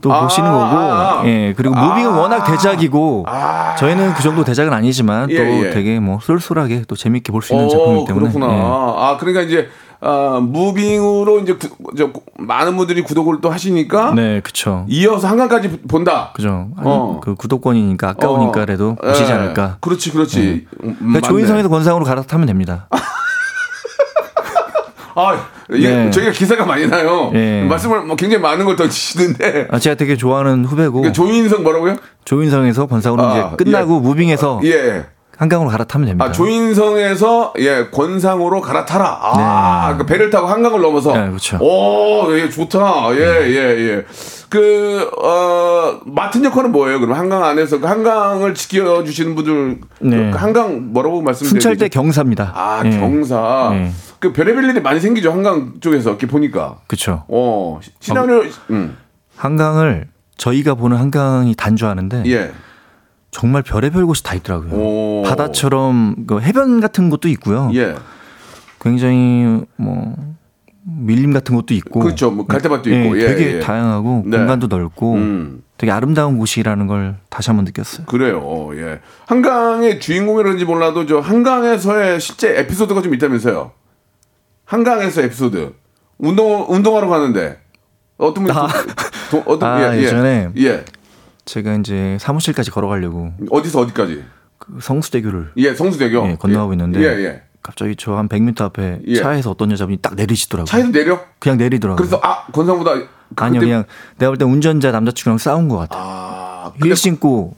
또 0.02 0.14
아, 0.14 0.22
보시는 0.24 0.50
거고 0.52 0.64
아, 0.66 1.22
아. 1.22 1.24
예 1.26 1.54
그리고 1.56 1.76
무빙은 1.76 2.14
워낙 2.14 2.44
대작이고 2.44 3.26
아. 3.28 3.76
저희는 3.78 4.14
그 4.14 4.24
정도 4.24 4.44
대작은 4.44 4.72
아니지만 4.74 5.30
예, 5.30 5.36
또 5.38 5.66
예. 5.68 5.70
되게 5.72 6.00
뭐 6.00 6.20
쏠쏠하게 6.22 6.84
또 6.88 6.96
재밌게 6.96 7.32
볼 7.32 7.42
수 7.42 7.54
있는 7.54 7.70
작품이기 7.70 8.06
때문에 8.08 8.30
그렇구나. 8.32 8.54
예. 8.54 8.62
아, 8.62 9.18
그러니까 9.20 9.42
이제 9.42 9.70
아, 10.02 10.40
무빙으로 10.42 11.40
이제 11.40 11.54
구, 11.56 11.70
저, 11.98 12.10
많은 12.38 12.78
분들이 12.78 13.02
구독을 13.02 13.42
또 13.42 13.50
하시니까 13.50 14.14
네 14.14 14.40
그쵸 14.42 14.86
이어서 14.88 15.28
한강까지 15.28 15.82
본다. 15.90 16.32
그죠 16.34 16.70
어. 16.78 17.20
그 17.22 17.36
구독권이니까 17.36 18.10
아까우니까라도 18.10 18.96
어. 19.02 19.08
보시지 19.08 19.30
예. 19.30 19.36
않을까 19.36 19.78
그렇지, 19.82 20.12
그렇지. 20.12 20.68
음, 20.84 20.96
그러니까. 21.00 21.28
조인성에서 21.28 21.68
권상으로 21.70 22.06
갈아타면 22.06 22.48
됩니다 22.48 22.88
아, 25.16 25.38
네. 25.70 26.10
저희가 26.10 26.32
기사가 26.32 26.66
많이 26.66 26.88
나요. 26.88 27.32
예. 27.36 27.64
말씀을 27.64 28.02
뭐 28.02 28.16
굉장히 28.16 28.42
많은 28.42 28.66
걸 28.66 28.76
던지시는데. 28.76 29.68
아, 29.72 29.80
제가 29.80 29.96
되게 29.96 30.18
좋아하는 30.18 30.66
후배고 30.66 31.02
그러니까 31.02 31.14
조인성 31.14 31.64
뭐라고요? 31.64 31.96
조인성에서 32.26 32.88
권상으로 32.88 33.24
아, 33.24 33.54
이제 33.56 33.64
끝나고 33.64 34.00
무빙에서 34.00 34.62
예. 34.64 35.06
한강으로 35.38 35.70
갈아타면 35.70 36.08
됩니다 36.08 36.26
아, 36.26 36.32
조인성에서 36.34 37.54
예, 37.60 37.88
권상으로 37.94 38.60
갈아타라. 38.60 39.20
아, 39.22 39.96
그 39.98 40.06
배를 40.06 40.30
타고 40.32 40.48
한강을 40.48 40.82
넘어서. 40.82 41.14
네, 41.14 41.28
그렇죠. 41.30 41.58
오, 41.62 42.28
예, 42.38 42.50
좋다. 42.50 43.12
예, 43.14 43.20
예, 43.48 43.56
예. 43.90 44.06
그, 44.50 45.10
어, 45.24 46.00
맡은 46.06 46.44
역할은 46.44 46.72
뭐예요? 46.72 47.00
그럼 47.00 47.14
한강 47.16 47.44
안에서 47.46 47.80
그 47.80 47.86
한강을 47.86 48.54
지켜주시는 48.56 49.36
분들. 49.36 49.78
네. 50.02 50.32
그 50.32 50.38
한강 50.38 50.92
뭐라고 50.92 51.22
말씀드려요? 51.22 51.62
순찰대 51.62 51.88
경사입니다 51.90 52.52
아, 52.56 52.82
예. 52.84 52.90
경사. 52.90 53.72
예. 54.20 54.28
그 54.28 54.34
별의별 54.34 54.66
일이 54.66 54.80
많이 54.82 55.00
생기죠. 55.00 55.32
한강 55.32 55.80
쪽에서 55.80 56.12
이렇게 56.12 56.28
보니까. 56.28 56.80
그쵸 56.88 57.24
어, 57.28 57.80
시나리오, 58.00 58.44
음, 58.72 58.98
한강을 59.36 60.08
저희가 60.38 60.76
보는 60.76 60.98
한강이 60.98 61.56
단주하는데 61.56 62.24
예. 62.28 62.52
정말 63.32 63.62
별의별 63.62 64.06
곳이 64.06 64.24
다 64.24 64.36
있더라고요. 64.36 64.74
오. 64.74 65.24
바다처럼 65.24 66.26
그 66.28 66.42
해변 66.42 66.82
같은 66.82 67.10
곳도 67.10 67.28
있고요. 67.30 67.70
예. 67.76 67.96
굉장히 68.82 69.62
뭐 69.76 70.16
밀림 70.84 71.34
같은 71.34 71.56
곳도 71.56 71.74
있고. 71.76 72.00
그렇죠. 72.00 72.32
뭐 72.32 72.48
갈대밭도 72.48 72.90
있고. 72.90 73.22
예, 73.22 73.28
되게 73.28 73.56
예. 73.58 73.60
다양하고 73.60 74.24
네. 74.26 74.38
공간도 74.38 74.68
넓고 74.68 75.14
음. 75.16 75.64
되게 75.78 75.92
아름다운 75.92 76.38
곳이라는 76.38 76.88
걸 76.88 77.18
다시 77.30 77.50
한번 77.50 77.66
느꼈어요. 77.66 78.06
그래요. 78.08 78.42
어, 78.44 78.72
예. 78.76 79.00
한강의 79.28 80.00
주인공이라는지 80.00 80.66
몰라도 80.66 81.06
저 81.06 81.20
한강에서의 81.20 82.20
실제 82.20 82.58
에피소드가 82.60 83.02
좀 83.02 83.14
있다면서요. 83.14 83.72
한강에서 84.74 85.22
에피소드. 85.24 85.74
운동 86.20 86.66
운동하러 86.70 87.08
가는데 87.08 87.60
어떤 88.18 88.44
분이 88.44 88.56
도- 89.32 89.44
어떤 89.48 89.70
아, 89.70 89.96
예, 89.96 89.98
예. 90.00 90.04
예 90.04 90.08
전에 90.10 90.50
예. 90.58 90.86
제가 91.46 91.74
이제 91.78 92.18
사무실까지 92.22 92.70
걸어가려고 92.70 93.32
어디서 93.50 93.80
어디까지? 93.80 94.24
그 94.60 94.78
성수대교를 94.80 95.54
예, 95.58 95.74
성수대교. 95.74 96.28
예, 96.30 96.36
건너가고 96.36 96.72
예. 96.72 96.74
있는데 96.76 97.00
예, 97.02 97.06
예. 97.26 97.42
갑자기 97.64 97.96
저 97.96 98.16
한 98.16 98.30
100m 98.30 98.62
앞에 98.62 99.00
예. 99.08 99.16
차에서 99.16 99.50
어떤 99.52 99.72
여자분이 99.72 99.98
딱 100.04 100.14
내리시더라고요. 100.16 100.66
차에서 100.68 100.92
내려? 100.92 101.20
그냥 101.40 101.58
내리더라고요. 101.58 101.96
그래서 101.98 102.20
아, 102.24 102.46
권상보다 102.52 102.94
그- 102.94 103.08
아니요, 103.38 103.60
그때- 103.62 103.72
그냥 103.72 103.84
내가 104.20 104.30
볼 104.32 104.38
때 104.38 104.46
운전자 104.46 104.92
남자친구랑 104.92 105.40
싸운 105.40 105.68
것 105.68 105.78
같아 105.78 105.98
요. 105.98 106.02
아, 106.04 106.74
힐 106.84 106.96
신고 106.96 107.56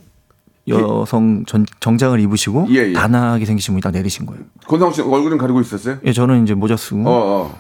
여성 0.68 1.44
전, 1.48 1.66
정장을 1.80 2.20
입으시고 2.20 2.68
예, 2.70 2.90
예. 2.90 2.94
단아하게 2.94 3.46
생기신 3.46 3.74
분이 3.74 3.82
딱 3.82 3.92
내리신 3.92 4.26
거예요. 4.26 4.42
권상우 4.68 4.94
씨 4.94 5.02
얼굴은 5.02 5.38
가리고 5.38 5.60
있었어요? 5.62 5.98
예, 6.06 6.14
저는 6.14 6.44
이제 6.44 6.54
모자 6.54 6.78
쓰고 6.78 7.02
어, 7.02 7.12
어. 7.12 7.58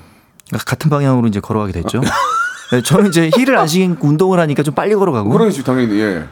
그러니까 0.47 0.65
같은 0.65 0.89
방향으로 0.89 1.27
이제 1.27 1.39
걸어가게 1.39 1.71
됐죠. 1.73 2.01
네, 2.71 2.81
저는 2.81 3.09
이제 3.09 3.29
힐을 3.35 3.57
안 3.57 3.67
신고 3.67 4.07
운동을 4.07 4.39
하니까 4.39 4.63
좀 4.63 4.73
빨리 4.73 4.95
걸어가고. 4.95 5.29
그러겠지 5.29 5.63
당연히. 5.63 5.99
예. 5.99 6.25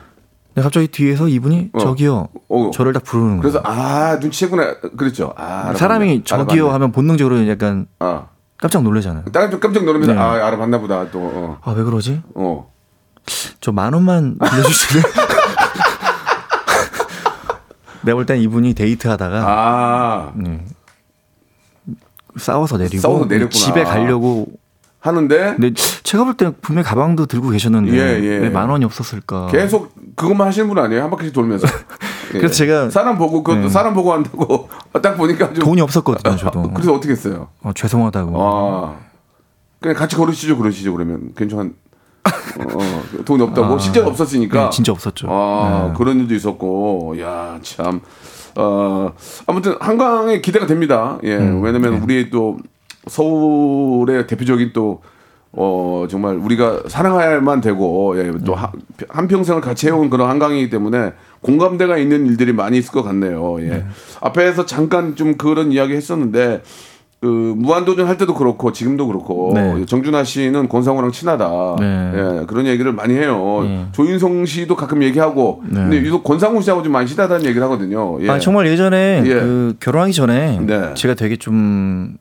근데 0.53 0.61
갑자기 0.63 0.87
뒤에서 0.87 1.27
이분이 1.27 1.69
어. 1.73 1.79
저기요. 1.79 2.27
어. 2.49 2.71
저를 2.73 2.93
딱 2.93 3.03
부르는 3.03 3.39
거예요. 3.39 3.41
그래서 3.41 3.61
아, 3.65 4.19
눈치챘구나. 4.19 4.95
그랬죠. 4.97 5.33
아. 5.37 5.73
사람이 5.75 6.23
저기요 6.23 6.65
알아봤네. 6.65 6.71
하면 6.73 6.91
본능적으로 6.91 7.47
약간 7.49 7.87
아. 7.99 8.27
깜짝 8.57 8.83
놀라잖아요. 8.83 9.25
다른 9.31 9.51
좀 9.51 9.59
깜짝 9.59 9.83
놀라면서 9.85 10.13
네. 10.13 10.19
아, 10.19 10.33
알아봤나 10.47 10.79
보다 10.79 11.09
또. 11.11 11.19
어. 11.21 11.57
아, 11.63 11.71
왜 11.71 11.83
그러지? 11.83 12.21
어. 12.35 12.71
저 13.61 13.71
만 13.71 13.93
원만 13.93 14.37
빌려주실래요? 14.39 15.03
내가 18.03 18.15
볼 18.15 18.25
땐 18.25 18.39
이분이 18.39 18.73
데이트하다가 18.73 19.43
아. 19.45 20.33
싸워서 22.37 22.77
내리고 22.77 23.01
싸워서 23.01 23.25
내렸구나. 23.25 23.49
집에 23.49 23.83
가려고 23.83 24.47
하는데 24.99 25.55
근데 25.57 25.73
제가 26.03 26.23
볼 26.25 26.35
때 26.35 26.51
분명히 26.61 26.85
가방도 26.87 27.25
들고 27.25 27.49
계셨는데 27.49 27.91
예, 27.93 28.23
예. 28.23 28.37
왜 28.37 28.49
만 28.49 28.69
원이 28.69 28.85
없었을까? 28.85 29.47
계속 29.47 29.93
그것만 30.15 30.47
하시는 30.47 30.67
분 30.67 30.77
아니에요? 30.77 31.03
한 31.03 31.09
바퀴씩 31.09 31.33
돌면서. 31.33 31.67
예. 32.35 32.37
그래서 32.39 32.63
제가- 32.63 32.91
사람 32.91 33.17
보고 33.17 33.41
그것도 33.43 33.63
네. 33.65 33.69
사람 33.69 33.93
보고 33.93 34.13
한다고 34.13 34.69
딱 35.01 35.15
보니까 35.15 35.53
좀 35.53 35.63
돈이 35.65 35.81
없었거든요, 35.81 36.35
저도. 36.37 36.69
그래서 36.73 36.93
어떻게 36.93 37.11
했어요? 37.13 37.47
어, 37.63 37.71
죄송하다고. 37.73 38.33
아. 38.37 38.95
그냥 39.79 39.95
같이 39.95 40.15
걸으시죠, 40.15 40.57
그러시죠, 40.57 40.91
그러면. 40.93 41.31
괜찮, 41.35 41.73
어, 42.25 43.03
돈이 43.25 43.41
없다고? 43.43 43.75
아, 43.75 43.79
실제로 43.79 44.07
없었으니까. 44.07 44.65
네, 44.65 44.69
진짜 44.71 44.91
없었죠. 44.91 45.27
아, 45.29 45.87
네. 45.91 45.97
그런 45.97 46.19
일도 46.19 46.33
있었고. 46.35 47.15
야, 47.19 47.57
참. 47.61 48.01
어, 48.55 49.11
아무튼 49.47 49.75
한강에 49.79 50.41
기대가 50.41 50.65
됩니다. 50.65 51.17
예. 51.23 51.35
음, 51.37 51.61
왜냐면 51.63 51.93
네. 51.95 51.99
우리 52.03 52.29
또 52.29 52.57
서울의 53.07 54.27
대표적인 54.27 54.71
또 54.73 55.01
어, 55.51 56.05
정말 56.07 56.35
우리가 56.35 56.81
사랑할만 56.87 57.61
되고, 57.61 58.13
예, 58.19 58.31
또 58.45 58.53
하- 58.53 58.71
한평생을 59.09 59.61
같이 59.61 59.87
해온 59.87 60.11
그런 60.11 60.29
한강이기 60.29 60.69
때문에 60.69 61.13
공감대가 61.41 61.97
있는 61.97 62.27
일들이 62.27 62.53
많이 62.53 62.77
있을 62.77 62.91
것 62.91 63.01
같네요. 63.01 63.57
예. 63.61 63.67
네. 63.69 63.85
앞에서 64.21 64.67
잠깐 64.67 65.15
좀 65.15 65.37
그런 65.37 65.71
이야기 65.71 65.93
했었는데, 65.95 66.61
그, 67.21 67.53
무한도전 67.57 68.07
할 68.07 68.17
때도 68.17 68.33
그렇고, 68.33 68.71
지금도 68.71 69.07
그렇고, 69.07 69.51
네. 69.53 69.85
정준하 69.85 70.23
씨는 70.23 70.69
권상우랑 70.69 71.11
친하다. 71.11 71.75
네. 71.79 72.11
예, 72.15 72.45
그런 72.45 72.65
얘기를 72.65 72.93
많이 72.93 73.13
해요. 73.13 73.61
예. 73.65 73.87
조인성 73.91 74.45
씨도 74.45 74.77
가끔 74.77 75.03
얘기하고, 75.03 75.61
네. 75.67 75.81
근데 75.81 75.97
유독 75.97 76.23
권상우 76.23 76.61
씨하고 76.61 76.81
좀 76.81 76.93
많이 76.93 77.07
친하다는 77.07 77.43
얘기를 77.45 77.61
하거든요. 77.63 78.23
예. 78.23 78.29
아 78.29 78.39
정말 78.39 78.67
예전에 78.67 79.23
예. 79.25 79.33
그 79.33 79.75
결혼하기 79.81 80.13
전에 80.13 80.59
네. 80.61 80.93
제가 80.93 81.15
되게 81.15 81.35
좀 81.35 82.15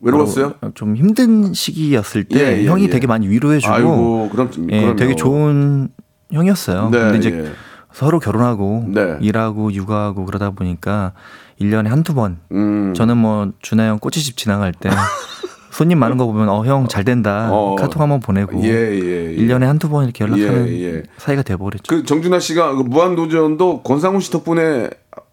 외로웠어요? 0.00 0.54
좀 0.74 0.96
힘든 0.96 1.54
시기였을 1.54 2.24
때 2.24 2.40
예, 2.40 2.62
예, 2.62 2.66
형이 2.66 2.84
예. 2.84 2.90
되게 2.90 3.06
많이 3.06 3.28
위로해주고 3.28 3.72
아이고, 3.72 4.28
그럼, 4.32 4.50
예. 4.70 4.96
되게 4.96 5.14
좋은 5.14 5.88
형이었어요. 6.32 6.90
네, 6.90 6.98
근데 6.98 7.18
이제 7.18 7.44
예. 7.44 7.52
서로 7.92 8.18
결혼하고 8.18 8.86
네. 8.88 9.18
일하고 9.20 9.72
육아하고 9.72 10.24
그러다 10.24 10.50
보니까 10.50 11.12
1년에 11.60 11.88
한두 11.88 12.14
번 12.14 12.38
음. 12.52 12.94
저는 12.94 13.16
뭐 13.16 13.50
준하 13.62 13.86
형 13.88 13.98
꼬치집 13.98 14.36
지나갈 14.36 14.72
때 14.72 14.90
손님 15.70 15.98
많은 15.98 16.16
거 16.16 16.26
보면 16.26 16.48
어 16.48 16.64
형 16.64 16.86
잘 16.88 17.04
된다 17.04 17.48
어. 17.50 17.74
카톡 17.76 18.00
한번 18.00 18.20
보내고 18.20 18.62
예, 18.64 18.68
예, 18.68 19.34
예. 19.34 19.36
1년에 19.36 19.62
한두 19.64 19.88
번 19.88 20.04
이렇게 20.04 20.24
연락하는 20.24 20.68
예, 20.68 20.82
예. 20.96 21.02
사이가 21.18 21.42
돼 21.42 21.56
버렸죠. 21.56 21.82
그 21.88 22.04
정준하 22.04 22.38
씨가 22.38 22.74
그 22.74 22.82
무한도전도 22.82 23.82
권상우 23.82 24.20
씨 24.20 24.30
덕분에 24.30 24.88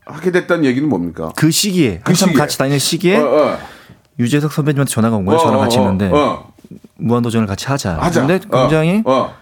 하게 0.05 0.31
됐다는 0.31 0.65
얘기는 0.65 0.87
뭡니까? 0.89 1.31
그 1.35 1.51
시기에 1.51 1.99
그 2.03 2.13
시기에. 2.15 2.33
같이 2.33 2.57
다니는 2.57 2.79
시기에 2.79 3.17
어, 3.17 3.25
어. 3.27 3.57
유재석 4.19 4.51
선배님한테 4.51 4.89
전화가 4.91 5.15
온 5.15 5.25
거예요. 5.25 5.39
어, 5.39 5.43
저랑 5.43 5.59
어, 5.59 5.61
같이 5.61 5.77
어, 5.77 5.81
있는데 5.83 6.09
어. 6.11 6.51
무한도전을 6.97 7.47
같이 7.47 7.67
하자. 7.67 7.97
하자. 7.97 8.25
근데 8.25 8.39
굉장히 8.51 9.01
어, 9.05 9.11
어. 9.13 9.33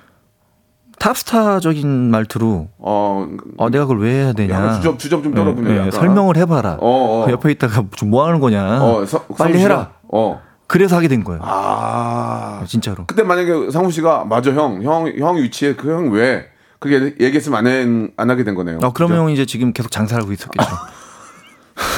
탑스타적인 1.00 2.12
말투로 2.12 2.68
어, 2.78 3.28
어 3.58 3.70
내가 3.70 3.86
그걸 3.86 4.02
왜 4.02 4.12
해야 4.24 4.34
되냐. 4.34 4.74
주접 4.76 5.00
주접 5.00 5.24
좀 5.24 5.34
떨어보네. 5.34 5.70
예, 5.70 5.74
예, 5.74 5.78
약간. 5.80 5.92
설명을 5.92 6.38
해봐라. 6.38 6.78
어, 6.80 7.22
어. 7.22 7.26
그 7.26 7.32
옆에 7.32 7.52
있다가 7.52 7.84
좀 7.96 8.10
뭐 8.10 8.26
하는 8.28 8.40
거냐. 8.40 8.82
어, 8.84 9.06
서- 9.06 9.24
빨리? 9.38 9.60
해라. 9.60 9.92
어. 10.12 10.42
그래서 10.68 10.96
하게 10.96 11.08
된 11.08 11.24
거예요. 11.24 11.42
아. 11.44 12.62
진짜로. 12.68 13.06
그때 13.08 13.24
만약에 13.24 13.72
상우 13.72 13.90
씨가 13.92 14.26
맞아 14.26 14.52
형, 14.52 14.84
형, 14.84 15.12
형 15.18 15.38
위치에 15.38 15.76
그 15.76 15.92
형 15.92 16.12
왜? 16.12 16.46
그게 16.80 17.16
얘기했으면 17.20 17.58
안, 17.60 17.68
해, 17.68 18.10
안 18.18 18.30
하게 18.30 18.44
된 18.44 18.56
거네요. 18.56 18.78
어, 18.84 18.92
그러면 18.94 19.18
그죠? 19.18 19.24
형 19.24 19.32
이제 19.32 19.46
지금 19.46 19.74
계속 19.74 19.92
장사를 19.92 20.22
하고 20.22 20.32
있었겠죠. 20.32 20.66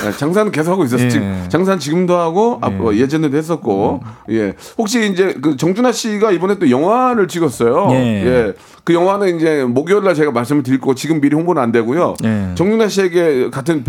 네, 0.04 0.12
장사는 0.12 0.52
계속 0.52 0.72
하고 0.72 0.84
있었어요. 0.84 1.06
예. 1.06 1.10
지금 1.10 1.46
장사는 1.50 1.80
지금도 1.80 2.16
하고 2.18 2.58
앞- 2.62 2.80
어, 2.82 2.94
예전에도 2.94 3.38
했었고. 3.38 4.02
예. 4.30 4.54
혹시 4.78 5.12
이제 5.12 5.34
그 5.42 5.56
정준하 5.58 5.92
씨가 5.92 6.32
이번에 6.32 6.58
또 6.60 6.70
영화를 6.70 7.28
찍었어요. 7.28 7.90
예. 7.92 8.54
그 8.84 8.94
영화는 8.94 9.38
이제 9.38 9.64
목요일 9.64 10.04
날 10.04 10.16
제가 10.16 10.32
말씀을 10.32 10.64
드릴 10.64 10.80
거고 10.80 10.96
지금 10.96 11.22
미리 11.22 11.36
홍보는 11.36 11.62
안 11.62 11.72
되고요. 11.72 12.16
예. 12.24 12.52
정준하 12.56 12.88
씨에게 12.88 13.50
같은 13.50 13.84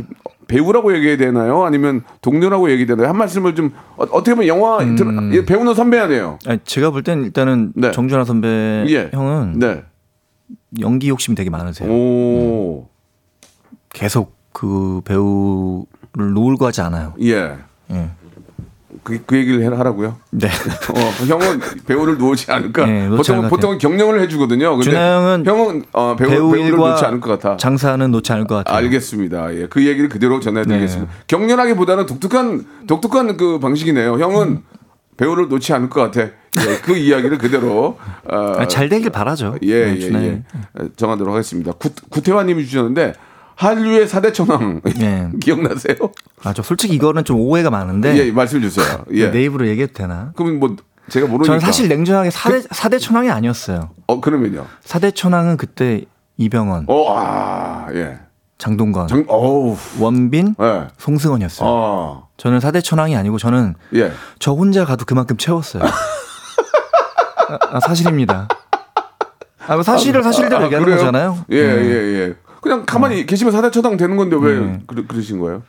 배우라고 0.49 0.95
얘기해야 0.95 1.17
되나요? 1.17 1.65
아니면 1.65 2.03
동료라고 2.21 2.71
얘기해야 2.71 2.89
되나요? 2.97 3.09
한 3.09 3.17
말씀을 3.17 3.55
좀 3.55 3.73
어, 3.97 4.05
떻게 4.07 4.35
보면 4.35 4.49
영화 4.49 4.79
들- 4.97 5.35
예, 5.35 5.45
배우는 5.47 5.75
선배 5.75 5.99
아니에요. 5.99 6.39
아니, 6.47 6.59
제가 6.65 6.91
볼 6.91 7.03
땐 7.03 7.25
일단은 7.25 7.73
네. 7.75 7.91
정준하 7.93 8.25
선배 8.25 8.85
예. 8.89 9.09
형은 9.13 9.59
네. 9.59 9.83
연기 10.81 11.09
욕심이 11.09 11.35
되게 11.35 11.49
많으세요. 11.49 11.91
오. 11.91 12.89
계속 13.95 14.37
그 14.53 15.01
배우를 15.05 15.85
놓으려고 16.17 16.67
하지 16.67 16.81
않아요. 16.83 17.15
예. 17.23 17.57
예. 17.91 18.11
그, 19.03 19.21
그 19.27 19.37
얘기를 19.37 19.63
해- 19.63 19.75
하라고요? 19.77 20.17
네. 20.31 20.47
어, 20.95 21.25
형은 21.27 21.61
배우를 21.87 22.19
놓지 22.19 22.53
않을까? 22.53 22.87
네, 22.87 23.09
놓지 23.09 23.17
보통 23.17 23.39
않을 23.39 23.51
것 23.51 23.57
보통 23.57 23.79
경영을 23.79 24.21
해주거든요. 24.21 24.77
근데 24.77 24.91
준하 24.91 25.17
형은 25.17 25.45
형은 25.47 25.85
어, 25.93 26.15
배우, 26.15 26.29
배우 26.29 26.53
배우를 26.53 26.77
놓지 26.77 27.05
않을 27.07 27.21
것 27.21 27.31
같아. 27.31 27.57
장사는 27.57 28.11
놓지 28.11 28.33
않을 28.33 28.47
것 28.47 28.57
같아요. 28.57 28.77
알겠습니다. 28.77 29.55
예, 29.57 29.67
그 29.67 29.85
얘기를 29.87 30.09
그대로 30.09 30.39
전해드리겠습니다. 30.39 31.11
네. 31.13 31.19
격렬하기보다는 31.27 32.07
독특한 32.07 32.65
독특한 32.87 33.37
그 33.37 33.59
방식이네요. 33.59 34.19
형은 34.21 34.63
배우를 35.17 35.49
놓지 35.49 35.73
않을 35.73 35.89
것 35.91 36.01
같아. 36.03 36.21
예, 36.21 36.79
그 36.85 36.97
이야기를 36.97 37.39
그대로 37.39 37.99
어, 38.31 38.55
아, 38.59 38.69
잘 38.69 38.89
되길 38.89 39.11
바라죠. 39.11 39.57
예, 39.63 39.87
네, 39.87 40.01
예, 40.01 40.43
예. 40.81 40.89
정하도록 40.97 41.33
하겠습니다. 41.35 41.73
구, 41.73 41.91
구태환님이 42.11 42.67
주셨는데 42.67 43.15
한류의 43.55 44.09
사대 44.09 44.33
천왕 44.33 44.81
예. 45.01 45.29
기억나세요? 45.41 45.97
아, 46.43 46.53
저 46.53 46.63
솔직히 46.63 46.95
이거는 46.95 47.25
좀 47.25 47.39
오해가 47.41 47.71
많은데 47.71 48.17
예, 48.17 48.31
말씀 48.33 48.61
주세요. 48.61 49.05
예. 49.13 49.31
네 49.31 49.43
입으로 49.45 49.67
얘기해도 49.69 49.93
되나? 49.93 50.33
그러면 50.37 50.59
뭐 50.61 50.77
제가 51.09 51.27
모르니까. 51.27 51.47
저는 51.47 51.61
사실 51.61 51.89
냉정하게 51.89 52.31
사대 52.31 52.61
사대 52.71 52.99
천왕이 52.99 53.31
아니었어요. 53.31 53.91
어 54.07 54.21
그러면요. 54.21 54.67
사대 54.83 55.11
천왕은 55.11 55.57
그때 55.57 56.05
이병헌, 56.39 56.87
어, 56.89 57.15
아, 57.17 57.87
예. 57.95 58.19
장동건, 58.59 59.07
장, 59.09 59.27
원빈, 59.99 60.55
예. 60.61 60.89
송승헌이었어요. 60.99 61.69
아, 61.69 62.23
저는 62.37 62.61
사대 62.61 62.81
천왕이 62.81 63.15
아니고 63.17 63.39
저는 63.39 63.75
예. 63.95 64.13
저 64.39 64.53
혼자 64.53 64.85
가도 64.85 65.05
그만큼 65.05 65.37
채웠어요. 65.37 65.83
아, 67.49 67.59
아, 67.73 67.81
사실입니다. 67.81 68.49
아, 69.67 69.75
뭐 69.75 69.83
사실을 69.83 70.23
사실대로 70.23 70.63
아, 70.63 70.65
얘기하는 70.65 70.85
그래요? 70.85 70.99
거잖아요. 70.99 71.45
예, 71.51 71.63
네. 71.67 71.85
예, 71.85 71.95
예. 72.29 72.35
그냥 72.63 72.85
가만히 72.87 73.27
계시면 73.27 73.53
사대 73.53 73.71
처당 73.71 73.97
되는 73.99 74.17
건데 74.17 74.37
왜 74.41 74.59
네. 74.59 74.81
그러, 74.87 75.03
그러신 75.07 75.39
거예요? 75.41 75.63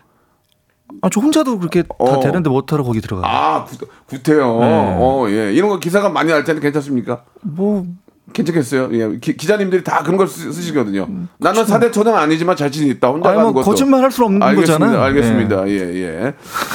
아, 1.01 1.09
저 1.11 1.19
혼자도 1.19 1.57
그렇게 1.59 1.81
다 1.81 1.89
어. 1.97 2.19
되는데 2.19 2.49
못하러 2.49 2.83
거기 2.83 3.01
들어가요. 3.01 3.25
아, 3.29 3.65
구, 3.65 3.77
구태요. 4.07 4.59
네. 4.59 4.95
어, 4.99 5.25
예. 5.29 5.51
이런 5.51 5.69
거 5.69 5.79
기사가 5.79 6.09
많이 6.09 6.29
날 6.31 6.43
텐데 6.43 6.61
괜찮습니까? 6.61 7.23
뭐 7.41 7.85
괜찮겠어요? 8.31 8.89
예. 8.93 9.17
기, 9.19 9.35
기자님들이 9.35 9.83
다 9.83 10.03
그런 10.03 10.17
걸 10.17 10.27
쓰, 10.27 10.51
시거든요 10.53 11.07
나는 11.39 11.65
사대 11.65 11.91
처당 11.91 12.15
아니지만 12.15 12.55
자신 12.55 12.87
있다. 12.87 13.09
혼자 13.09 13.29
아니, 13.29 13.37
가는 13.37 13.51
뭐 13.51 13.61
것도. 13.63 13.65
거짓말 13.71 14.01
할 14.03 14.11
수 14.11 14.23
없는 14.23 14.41
알겠습니다. 14.43 14.77
거잖아요. 14.85 15.03
알겠습니다. 15.03 15.67
예, 15.69 15.73
예. 15.73 16.33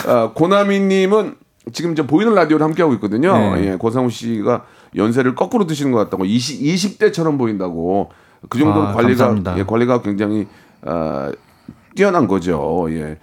아, 0.09 0.33
고나미 0.35 0.81
님은 0.81 1.37
지금 1.73 1.95
저 1.95 2.07
보이는 2.07 2.35
라디오를 2.35 2.65
함께 2.65 2.83
하고 2.83 2.95
있거든요. 2.95 3.55
네. 3.55 3.73
예, 3.73 3.77
고상우 3.77 4.11
씨가 4.11 4.65
연세를 4.97 5.35
거꾸로 5.37 5.67
드시는 5.67 5.93
것 5.93 5.99
같다고 5.99 6.25
20, 6.25 6.61
20대처럼 6.63 7.39
보인다고 7.39 8.11
그 8.49 8.59
정도로 8.59 8.89
아, 8.89 8.93
관리가 8.93 9.25
감사합니다. 9.27 9.59
예, 9.59 9.65
관리가 9.65 10.03
굉장히 10.03 10.47
아, 10.83 11.31
뛰어난 11.95 12.29
거죠. 12.29 12.87
예. 12.91 13.19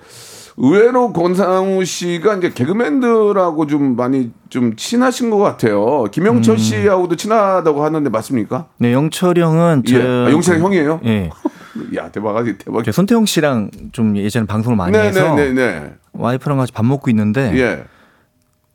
의외로 0.58 1.12
권상우 1.12 1.84
씨가 1.84 2.36
이제 2.36 2.50
개그맨들하고 2.52 3.68
좀 3.68 3.96
많이 3.98 4.32
좀 4.50 4.76
친하신 4.76 5.30
것 5.30 5.38
같아요. 5.38 6.04
음. 6.04 6.12
김영철 6.12 6.58
씨하고도 6.58 7.18
친하다고 7.18 7.84
하는데 7.84 8.10
맞습니까? 8.10 8.68
네, 8.78 8.94
영철이 8.94 9.42
형은 9.42 9.84
예. 9.88 9.92
제 9.92 10.02
아, 10.02 10.32
영철이 10.32 10.62
형이에요? 10.62 11.02
예. 11.06 11.30
야 11.96 12.10
대박이지 12.10 12.58
대박. 12.60 12.86
저 12.86 12.92
손태용 12.94 13.26
씨랑 13.26 13.70
좀 13.92 14.16
예전에 14.16 14.46
방송을 14.46 14.78
많이 14.78 14.98
해서 14.98 15.36
네네네네. 15.36 15.94
와이프랑 16.14 16.58
같이 16.58 16.72
밥 16.72 16.86
먹고 16.86 17.10
있는데 17.10 17.52
예. 17.58 17.84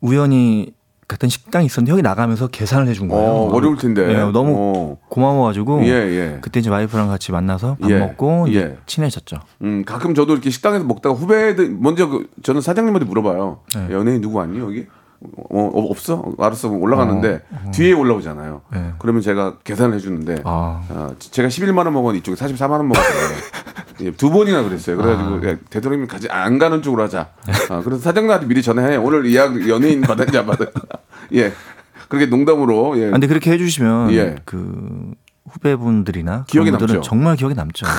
우연히 0.01 0.73
같은 1.11 1.27
식당이 1.27 1.65
있었는데 1.65 1.91
형이 1.91 2.01
나가면서 2.01 2.47
계산을 2.47 2.87
해준 2.87 3.09
거예요. 3.09 3.29
어, 3.29 3.53
어려울 3.53 3.77
텐데. 3.77 4.07
예, 4.13 4.17
너무 4.31 4.53
어. 4.55 4.97
고마워가지고 5.09 5.83
예, 5.83 5.89
예. 5.89 6.37
그때 6.39 6.61
이제 6.61 6.69
와이프랑 6.69 7.09
같이 7.09 7.33
만나서 7.33 7.75
밥 7.81 7.91
예, 7.91 7.99
먹고 7.99 8.47
이제 8.47 8.59
예. 8.59 8.77
친해졌죠. 8.85 9.37
음, 9.63 9.83
가끔 9.85 10.15
저도 10.15 10.31
이렇게 10.31 10.49
식당에서 10.49 10.85
먹다가 10.85 11.13
후배들 11.13 11.75
먼저 11.77 12.07
그, 12.07 12.29
저는 12.43 12.61
사장님한테 12.61 13.05
물어봐요. 13.05 13.59
네. 13.75 13.87
연예인 13.91 14.21
누구 14.21 14.37
왔니 14.37 14.59
여기? 14.59 14.87
어, 15.21 15.59
어, 15.65 15.85
없어? 15.91 16.33
알았어. 16.39 16.69
올라가는데 16.69 17.41
뒤에 17.73 17.91
올라오잖아요. 17.91 18.61
어, 18.63 18.69
네. 18.73 18.93
그러면 18.97 19.21
제가 19.21 19.57
계산을 19.65 19.95
해주는데 19.95 20.41
아. 20.45 20.81
어, 20.89 21.09
제가 21.19 21.49
11만 21.49 21.79
원 21.79 21.93
먹은 21.93 22.15
이쪽에 22.15 22.35
44만 22.37 22.71
원 22.71 22.87
먹었어요. 22.87 23.37
예, 24.01 24.11
두 24.11 24.31
번이나 24.31 24.63
그랬어요. 24.63 24.97
그래가지고 24.97 25.35
아. 25.35 25.39
예, 25.43 25.57
되도록이면 25.69 26.07
가지 26.07 26.27
안 26.29 26.57
가는 26.57 26.81
쪽으로 26.81 27.03
하자. 27.03 27.29
어, 27.69 27.81
그래서 27.83 28.01
사장님한테 28.01 28.47
미리 28.47 28.61
전화해. 28.63 28.95
오늘 28.95 29.31
예약 29.31 29.67
연예인 29.67 30.01
받았냐 30.01 30.39
안 30.39 30.45
받았냐. 30.47 30.71
예, 31.33 31.53
그렇게 32.07 32.25
농담으로 32.25 32.97
예. 32.99 33.07
아, 33.07 33.11
근데 33.11 33.27
그렇게 33.27 33.51
해주시면 33.51 34.11
예. 34.13 34.35
그 34.45 35.13
후배분들이나 35.49 36.45
분들은 36.47 36.95
남죠. 36.95 37.01
정말 37.01 37.35
기억에 37.35 37.53
남죠. 37.53 37.85
네. 37.85 37.91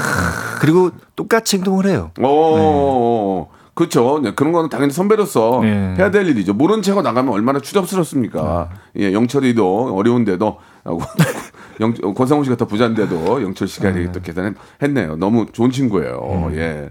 그리고 0.60 0.90
똑같이 1.16 1.56
행동을 1.56 1.86
해요. 1.86 2.10
어, 2.20 3.50
그렇죠. 3.74 4.20
네, 4.22 4.32
그런 4.34 4.52
거는 4.52 4.68
당연히 4.68 4.92
선배로서 4.92 5.60
네. 5.62 5.94
해야 5.98 6.10
될 6.10 6.28
일이죠. 6.28 6.54
모른 6.54 6.82
채가 6.82 7.02
나가면 7.02 7.32
얼마나 7.32 7.60
추잡스럽습니까. 7.60 8.70
예, 8.98 9.12
영철이도 9.12 9.96
어려운데도 9.96 10.58
어, 10.84 10.98
영, 11.80 11.94
권상우 12.14 12.44
씨가 12.44 12.56
더 12.56 12.66
부자인데도 12.66 13.42
영철 13.42 13.66
씨가 13.66 13.90
이렇게 13.90 14.12
또 14.12 14.20
계산했네요. 14.20 15.16
너무 15.16 15.46
좋은 15.52 15.70
친구예요. 15.70 16.50
예. 16.54 16.90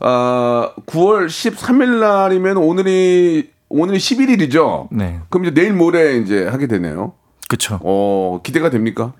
아, 0.00 0.72
9월 0.86 1.26
13일 1.26 2.00
날이면 2.00 2.56
오늘이 2.56 3.55
오늘이 3.68 3.98
11일이죠. 3.98 4.88
네. 4.90 5.20
그럼 5.28 5.46
이제 5.46 5.54
내일 5.54 5.72
모레 5.72 6.18
이제 6.18 6.46
하게 6.46 6.66
되네요. 6.66 7.14
그렇죠. 7.48 7.78
어, 7.82 8.40
기대가 8.42 8.70
됩니까? 8.70 9.12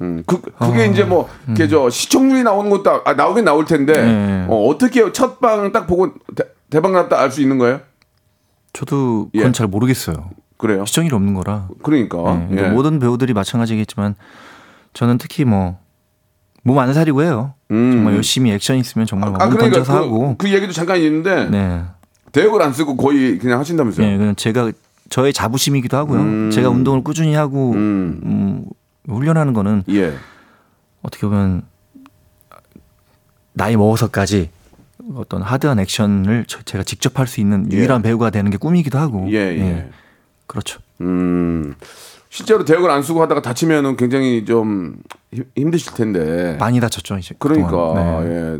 음, 0.00 0.24
그, 0.26 0.40
아, 0.58 0.66
그게 0.68 0.86
이제 0.86 1.04
뭐, 1.04 1.28
이게 1.48 1.68
저 1.68 1.88
시청률이 1.88 2.42
나오는 2.42 2.68
것도, 2.70 3.02
아, 3.04 3.12
나오긴 3.14 3.44
나올 3.44 3.64
텐데, 3.64 3.92
네. 3.92 4.46
어, 4.48 4.66
어떻게 4.66 5.12
첫 5.12 5.38
방 5.40 5.70
딱 5.72 5.86
보고 5.86 6.12
대, 6.34 6.80
박 6.80 6.90
났다 6.92 7.20
알 7.20 7.30
수 7.30 7.40
있는 7.40 7.58
거예요? 7.58 7.80
저도 8.72 9.28
그건 9.32 9.48
예. 9.48 9.52
잘 9.52 9.68
모르겠어요. 9.68 10.30
그래요? 10.56 10.84
시청률이 10.84 11.14
없는 11.14 11.34
거라. 11.34 11.68
그러니까. 11.82 12.46
네, 12.50 12.64
예. 12.64 12.68
모든 12.70 12.98
배우들이 12.98 13.34
마찬가지겠지만 13.34 14.16
저는 14.94 15.18
특히 15.18 15.44
뭐 15.44 15.76
몸 16.66 16.78
안 16.78 16.92
사리고 16.94 17.22
해요. 17.22 17.52
음. 17.70 17.92
정말 17.92 18.14
열심히 18.14 18.50
액션 18.50 18.78
있으면 18.78 19.06
정말 19.06 19.28
아, 19.28 19.32
몸 19.32 19.38
그러니까 19.38 19.64
던져서 19.64 19.92
하고. 19.94 20.28
그, 20.38 20.46
그 20.48 20.52
얘기도 20.54 20.72
잠깐 20.72 20.96
있는데, 20.98 21.44
네. 21.50 21.82
대역을 22.34 22.60
안 22.62 22.72
쓰고 22.72 22.96
거의 22.96 23.38
그냥 23.38 23.60
하신다면서요? 23.60 24.06
네, 24.06 24.18
그냥 24.18 24.34
제가 24.34 24.72
저의 25.08 25.32
자부심이기도 25.32 25.96
하고요. 25.96 26.50
제가 26.50 26.68
운동을 26.68 27.04
꾸준히 27.04 27.34
하고 27.34 27.72
음. 27.72 28.20
음, 28.24 28.64
훈련하는 29.08 29.52
거는 29.52 29.84
예. 29.90 30.14
어떻게 31.02 31.26
보면 31.26 31.62
나이 33.52 33.76
먹어서까지 33.76 34.50
어떤 35.14 35.42
하드한 35.42 35.78
액션을 35.78 36.44
저- 36.48 36.62
제가 36.62 36.82
직접 36.82 37.18
할 37.18 37.26
수 37.26 37.40
있는 37.40 37.70
유일한 37.70 38.02
배우가 38.02 38.30
되는 38.30 38.50
게 38.50 38.56
꿈이기도 38.56 38.98
하고. 38.98 39.26
예, 39.30 39.36
예. 39.36 39.90
그렇죠. 40.46 40.80
음. 41.00 41.74
실제로 42.30 42.64
대역을 42.64 42.90
안 42.90 43.02
쓰고 43.02 43.22
하다가 43.22 43.42
다치면은 43.42 43.96
굉장히 43.96 44.44
좀 44.44 44.96
힘- 45.32 45.44
힘드실 45.56 45.94
텐데. 45.94 46.56
많이 46.58 46.80
다쳤죠 46.80 47.16
이제. 47.18 47.34
그러니까. 47.38 47.92
네. 47.94 48.28
예. 48.56 48.58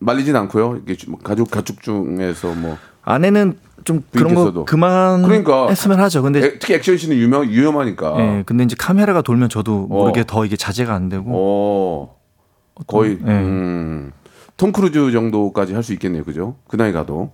말리진 0.00 0.36
않고요. 0.36 0.80
이게 0.82 0.94
좀 0.96 1.16
가족, 1.16 1.50
가축 1.50 1.80
중에서 1.80 2.52
뭐. 2.54 2.76
아내는 3.16 3.56
좀 3.84 4.02
그런. 4.12 4.34
거 4.34 4.64
그만 4.64 5.22
그러니까. 5.22 5.68
했으면 5.68 6.00
하죠. 6.00 6.20
근데 6.22 6.40
에- 6.44 6.58
특히 6.58 6.74
액션 6.74 6.96
씬은 6.98 7.16
유명, 7.16 7.48
위험하니까. 7.48 8.14
예, 8.18 8.42
근데 8.44 8.64
이제 8.64 8.74
카메라가 8.78 9.22
돌면 9.22 9.48
저도 9.48 9.86
모르게 9.86 10.24
더 10.26 10.44
이게 10.44 10.56
자제가 10.56 10.92
안 10.92 11.08
되고. 11.08 11.24
어, 11.32 12.16
거의 12.88 13.18
네. 13.22 13.32
음, 13.32 14.12
톰 14.56 14.72
크루즈 14.72 15.12
정도까지 15.12 15.72
할 15.72 15.82
수 15.84 15.92
있겠네요, 15.92 16.24
그죠? 16.24 16.56
그 16.66 16.76
나이 16.76 16.92
가도. 16.92 17.30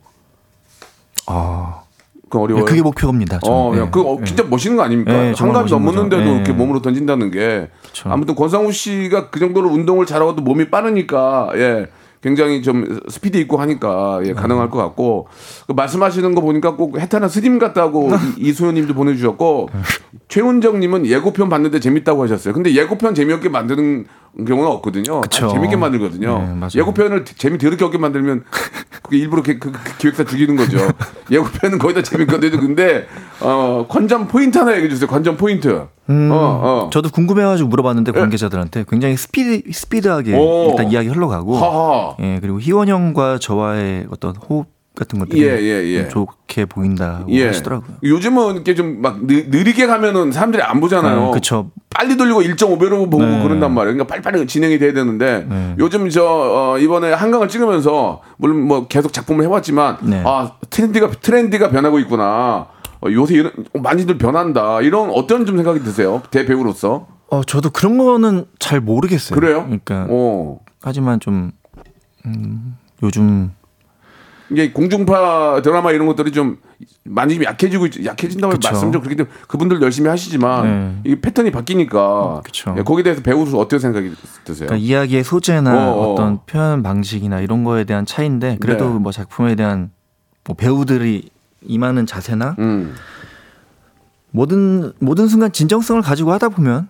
아, 1.27 1.83
그 2.29 2.39
예, 2.39 2.43
어려워요. 2.43 2.65
그게 2.67 2.83
목표입니다. 2.83 3.39
저는. 3.39 3.57
어, 3.57 3.77
야, 3.79 3.87
예, 3.87 3.91
그 3.91 4.03
어, 4.03 4.19
예. 4.21 4.25
진짜 4.25 4.43
멋있는 4.45 4.77
거 4.77 4.83
아닙니까? 4.83 5.13
네, 5.13 5.33
정말 5.35 5.57
한갑 5.57 5.71
넘었는데도 5.71 6.23
거죠. 6.23 6.35
이렇게 6.35 6.53
네. 6.53 6.59
몸으로 6.59 6.83
던진다는 6.83 7.31
게 7.31 7.71
그쵸. 7.83 8.11
아무튼 8.11 8.35
권상우 8.35 8.73
씨가 8.73 9.31
그 9.31 9.41
정도로 9.41 9.71
운동을 9.71 10.05
잘하고도 10.05 10.43
몸이 10.43 10.69
빠르니까 10.71 11.51
예. 11.55 11.87
굉장히 12.23 12.63
좀 12.63 13.01
스피드 13.09 13.37
있고 13.39 13.57
하니까 13.59 14.21
예, 14.25 14.33
가능할 14.33 14.71
것 14.71 14.79
같고 14.79 15.27
그 15.67 15.73
말씀하시는 15.73 16.35
거 16.35 16.41
보니까 16.41 16.77
꼭 16.77 16.99
해타나 16.99 17.27
스님 17.29 17.59
같다고 17.59 18.11
이- 18.39 18.49
이소연님도 18.49 18.95
보내주셨고 18.95 19.69
최훈정님은 20.29 21.07
예고편 21.07 21.49
봤는데 21.49 21.81
재밌다고 21.81 22.23
하셨어요. 22.23 22.55
근데 22.55 22.75
예고편 22.75 23.15
재미없게 23.15 23.49
만드는 23.49 24.07
경우는 24.47 24.71
없거든요. 24.73 25.21
그쵸. 25.21 25.47
아, 25.47 25.49
재밌게 25.53 25.77
만들거든요. 25.77 26.57
네. 26.61 26.68
예고편을 26.79 27.25
재미 27.25 27.59
더럽게 27.59 27.85
없게 27.85 27.99
만들면 27.99 28.45
그게 29.03 29.18
일부러 29.18 29.42
그, 29.42 29.59
그- 29.59 29.73
그 29.73 29.97
기획사 29.99 30.25
죽이는 30.25 30.57
거죠. 30.57 30.79
예고편은 31.31 31.79
거의 31.79 31.95
다 31.95 32.03
재밌거든요. 32.03 32.59
근데 32.61 33.07
어, 33.40 33.85
관전 33.88 34.29
포인트 34.29 34.57
하나 34.59 34.73
얘기해 34.75 34.88
주세요. 34.88 35.09
관전 35.09 35.37
포인트. 35.37 35.87
음, 36.11 36.31
어, 36.33 36.37
어. 36.87 36.90
저도 36.92 37.11
궁금해가지고 37.11 37.68
물어봤는데 37.68 38.12
관계자들한테 38.12 38.85
굉장히 38.88 39.16
스피드 39.16 39.71
스피디하게 39.71 40.35
오. 40.37 40.71
일단 40.71 40.90
이야기 40.90 41.09
흘러가고 41.09 41.57
하하. 41.57 42.16
예 42.21 42.38
그리고 42.40 42.59
희원 42.61 42.88
형과 42.88 43.38
저와의 43.38 44.07
어떤 44.11 44.35
호흡 44.37 44.66
같은 44.95 45.18
것들이 45.18 45.42
예, 45.42 45.59
예, 45.59 45.85
예. 45.85 46.09
좀 46.09 46.27
좋게 46.27 46.66
보인다고 46.66 47.33
예. 47.33 47.47
하시더라고요. 47.47 47.97
요즘은 48.03 48.55
이렇게 48.57 48.75
좀 48.75 49.01
막 49.01 49.25
느리게 49.25 49.87
가면은 49.87 50.33
사람들이 50.33 50.62
안 50.62 50.81
보잖아요. 50.81 51.31
그렇죠. 51.31 51.71
빨리 51.95 52.17
돌리고 52.17 52.43
1.5배로 52.43 53.11
보고 53.11 53.25
네. 53.25 53.43
그런단 53.43 53.73
말이에요. 53.73 53.95
그러니까 53.95 54.07
빨리빨리 54.07 54.47
진행이 54.47 54.79
돼야 54.79 54.93
되는데 54.93 55.47
네. 55.49 55.75
요즘 55.79 56.09
저 56.11 56.25
어, 56.25 56.79
이번에 56.79 57.13
한강을 57.13 57.49
찍으면서 57.49 58.23
물론 58.37 58.63
뭐 58.63 58.87
계속 58.87 59.13
작품을 59.13 59.45
해왔지만 59.45 59.99
네. 60.03 60.23
아 60.25 60.53
트렌드가 60.71 61.11
트렌드가 61.21 61.71
변하고 61.71 61.99
있구나. 62.01 62.69
어, 63.05 63.11
요새 63.11 63.35
이런 63.35 63.53
많이들 63.75 64.19
변한다. 64.19 64.81
이런 64.81 65.11
어떤 65.11 65.45
좀 65.47 65.57
생각이 65.57 65.81
드세요? 65.81 66.23
대배우로서 66.31 67.07
어 67.29 67.43
저도 67.45 67.71
그런 67.71 67.99
거는 67.99 68.47
잘 68.59 68.81
모르겠어요. 68.81 69.39
그래요? 69.39 69.63
그러니까 69.65 70.07
어. 70.11 70.59
하지만 70.83 71.21
좀 71.21 71.53
음, 72.27 72.77
요즘 73.03 73.53
이게 74.53 74.71
공중파 74.73 75.62
드라마 75.62 75.91
이런 75.93 76.07
것들이 76.07 76.31
좀 76.33 76.59
많이 77.05 77.35
좀 77.35 77.45
약해지고 77.45 77.87
있- 77.87 78.05
약해진다고. 78.05 78.55
말씀 78.62 78.93
좀 78.93 79.01
그렇게 79.03 79.17
좀 79.17 79.27
그분들 79.49 79.81
열심히 79.83 80.09
하시지만 80.09 80.65
네. 80.65 81.01
이게 81.11 81.21
패턴이 81.21 81.51
바뀌니까 81.51 82.43
그쵸. 82.45 82.75
예, 82.79 82.83
거기에 82.83 83.03
대해서 83.03 83.23
배우로서 83.23 83.59
어떻게 83.59 83.79
생각이 83.79 84.12
드세요? 84.45 84.69
그러니까 84.69 84.77
이야기의 84.87 85.25
소재나 85.25 85.73
어, 85.91 85.93
어. 85.93 86.12
어, 86.12 86.15
떤 86.17 86.41
표현 86.47 86.83
방식이나 86.83 87.41
이런 87.41 87.65
거에 87.65 87.85
대한 87.85 88.05
차이인데 88.07 88.59
그래도 88.61 88.88
네. 88.93 88.99
뭐 88.99 89.11
작품에 89.12 89.55
대한 89.55 89.91
뭐 90.47 90.55
배우들이 90.57 91.31
임하는 91.65 92.07
자세나 92.07 92.57
음. 92.59 92.95
모든 94.31 94.93
모든 94.99 95.29
순간 95.29 95.53
진정성을 95.53 96.01
가지고 96.03 96.33
하다 96.33 96.49
보면 96.51 96.83
네, 96.83 96.88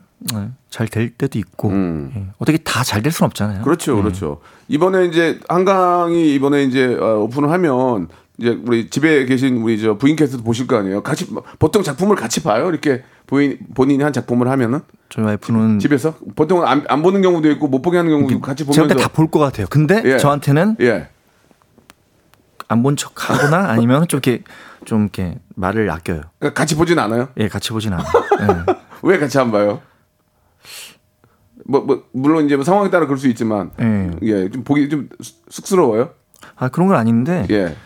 잘 0.71 0.89
될 0.89 1.11
때도 1.11 1.39
있고 1.39 1.69
음. 1.71 2.13
예, 2.17 2.27
어떻게 2.39 2.59
다 2.59 2.83
잘 2.85 3.03
될 3.03 3.13
수는 3.13 3.27
없잖아요. 3.27 3.63
그렇죠, 3.63 3.97
예. 3.99 4.03
그렇죠. 4.03 4.41
이번에 4.69 5.07
이제 5.07 5.39
한강이 5.49 6.35
이번에 6.35 6.63
이제 6.65 6.97
어, 7.01 7.21
오픈을 7.25 7.51
하면 7.51 8.09
이제 8.39 8.59
우리 8.67 8.89
집에 8.89 9.25
계신 9.27 9.59
우리 9.59 9.81
저 9.81 9.99
부인께서도 9.99 10.43
보실 10.43 10.67
거 10.67 10.77
아니에요. 10.79 11.03
같이 11.03 11.29
보통 11.59 11.83
작품을 11.83 12.17
같이 12.17 12.43
봐요. 12.43 12.69
이렇게 12.71 13.03
본인 13.27 13.59
본인이 13.75 14.03
한 14.03 14.13
작품을 14.13 14.49
하면은 14.49 14.81
저희 15.11 15.25
와이프는 15.27 15.79
집에서 15.79 16.15
보통은 16.35 16.67
안, 16.67 16.85
안 16.89 17.03
보는 17.03 17.21
경우도 17.23 17.51
있고 17.53 17.69
못 17.69 17.83
보게 17.83 17.99
하는 17.99 18.11
경우도 18.11 18.41
같이 18.41 18.65
제가 18.65 18.87
보면서 18.87 18.95
다볼 19.09 19.31
것 19.31 19.39
같아요. 19.39 19.67
근데 19.69 20.03
예. 20.05 20.17
저한테는 20.19 20.77
예. 20.81 21.09
안 22.69 22.83
본 22.83 22.97
척 22.97 23.13
하거나 23.29 23.69
아니면 23.71 24.09
좀 24.09 24.21
이렇게 24.25 24.43
좀 24.87 25.03
이렇게 25.03 25.39
말을 25.55 25.91
아껴요. 25.91 26.23
그러니까 26.39 26.59
같이 26.59 26.75
보진 26.75 26.99
않아요. 26.99 27.29
예, 27.37 27.49
같이 27.49 27.71
보진 27.71 27.93
않아요. 27.93 28.07
예. 28.41 28.75
왜 29.03 29.19
같이 29.19 29.39
안 29.39 29.53
봐요? 29.53 29.81
뭐, 31.67 31.81
뭐 31.83 32.05
물론 32.13 32.47
이제 32.47 32.57
뭐 32.57 32.65
상황에 32.65 32.91
따라 32.91 33.07
그럴 33.07 33.19
수 33.19 33.29
있지만 33.29 33.71
예. 33.81 34.11
예, 34.23 34.51
좀 34.51 34.65
보기 34.65 34.89
좀 34.89 35.09
쑥- 35.21 35.45
쑥스러워요. 35.49 36.11
아 36.57 36.69
그런 36.69 36.89
건 36.89 36.97
아닌데 36.97 37.47
예. 37.51 37.77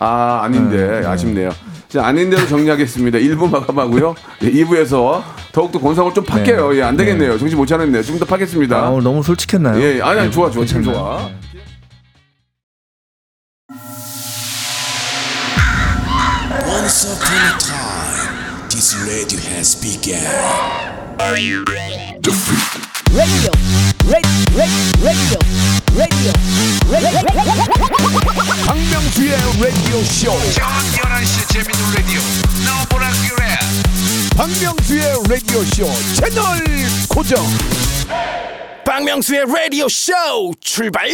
아, 0.00 0.42
아닌데. 0.44 1.04
아쉽네요. 1.04 1.50
자, 1.88 2.06
아닌데로 2.06 2.46
정리하겠습니다. 2.46 3.18
1부 3.18 3.50
마감하고요. 3.50 4.14
예, 4.44 4.50
2부에서 4.52 5.22
더욱더 5.50 5.80
권상을 5.80 6.14
좀 6.14 6.22
팔게요. 6.24 6.76
예, 6.76 6.82
안 6.84 6.96
되겠네요. 6.96 7.36
정신 7.36 7.58
못 7.58 7.66
차렸네요. 7.66 8.00
좀더 8.04 8.24
파겠습니다. 8.24 8.76
아, 8.78 8.90
오늘 8.90 9.02
너무 9.02 9.24
솔직했나요? 9.24 9.82
예, 9.82 10.00
아니, 10.00 10.20
아니, 10.20 10.30
좋아, 10.30 10.50
좋아. 10.50 10.64
참 10.64 10.84
좋아. 10.84 11.28
Once 16.66 17.04
upon 17.04 17.36
a 17.36 17.58
time, 17.58 18.68
this 18.68 18.94
radio 19.06 19.38
has 19.40 19.74
begun. 19.74 20.87
Radio, 21.18 21.64
radio, 21.66 22.22
radio, 23.12 23.50
radio, 25.04 25.38
radio. 25.96 26.32
박명수의 28.66 29.36
라디오 29.60 30.04
쇼. 30.04 30.32
박명수의 34.36 35.02
라디오 35.28 35.64
쇼 35.64 35.90
채널 36.14 36.62
고정. 37.08 37.44
박명수의 38.88 39.44
라디오 39.54 39.86
쇼 39.86 40.12
출발. 40.60 41.06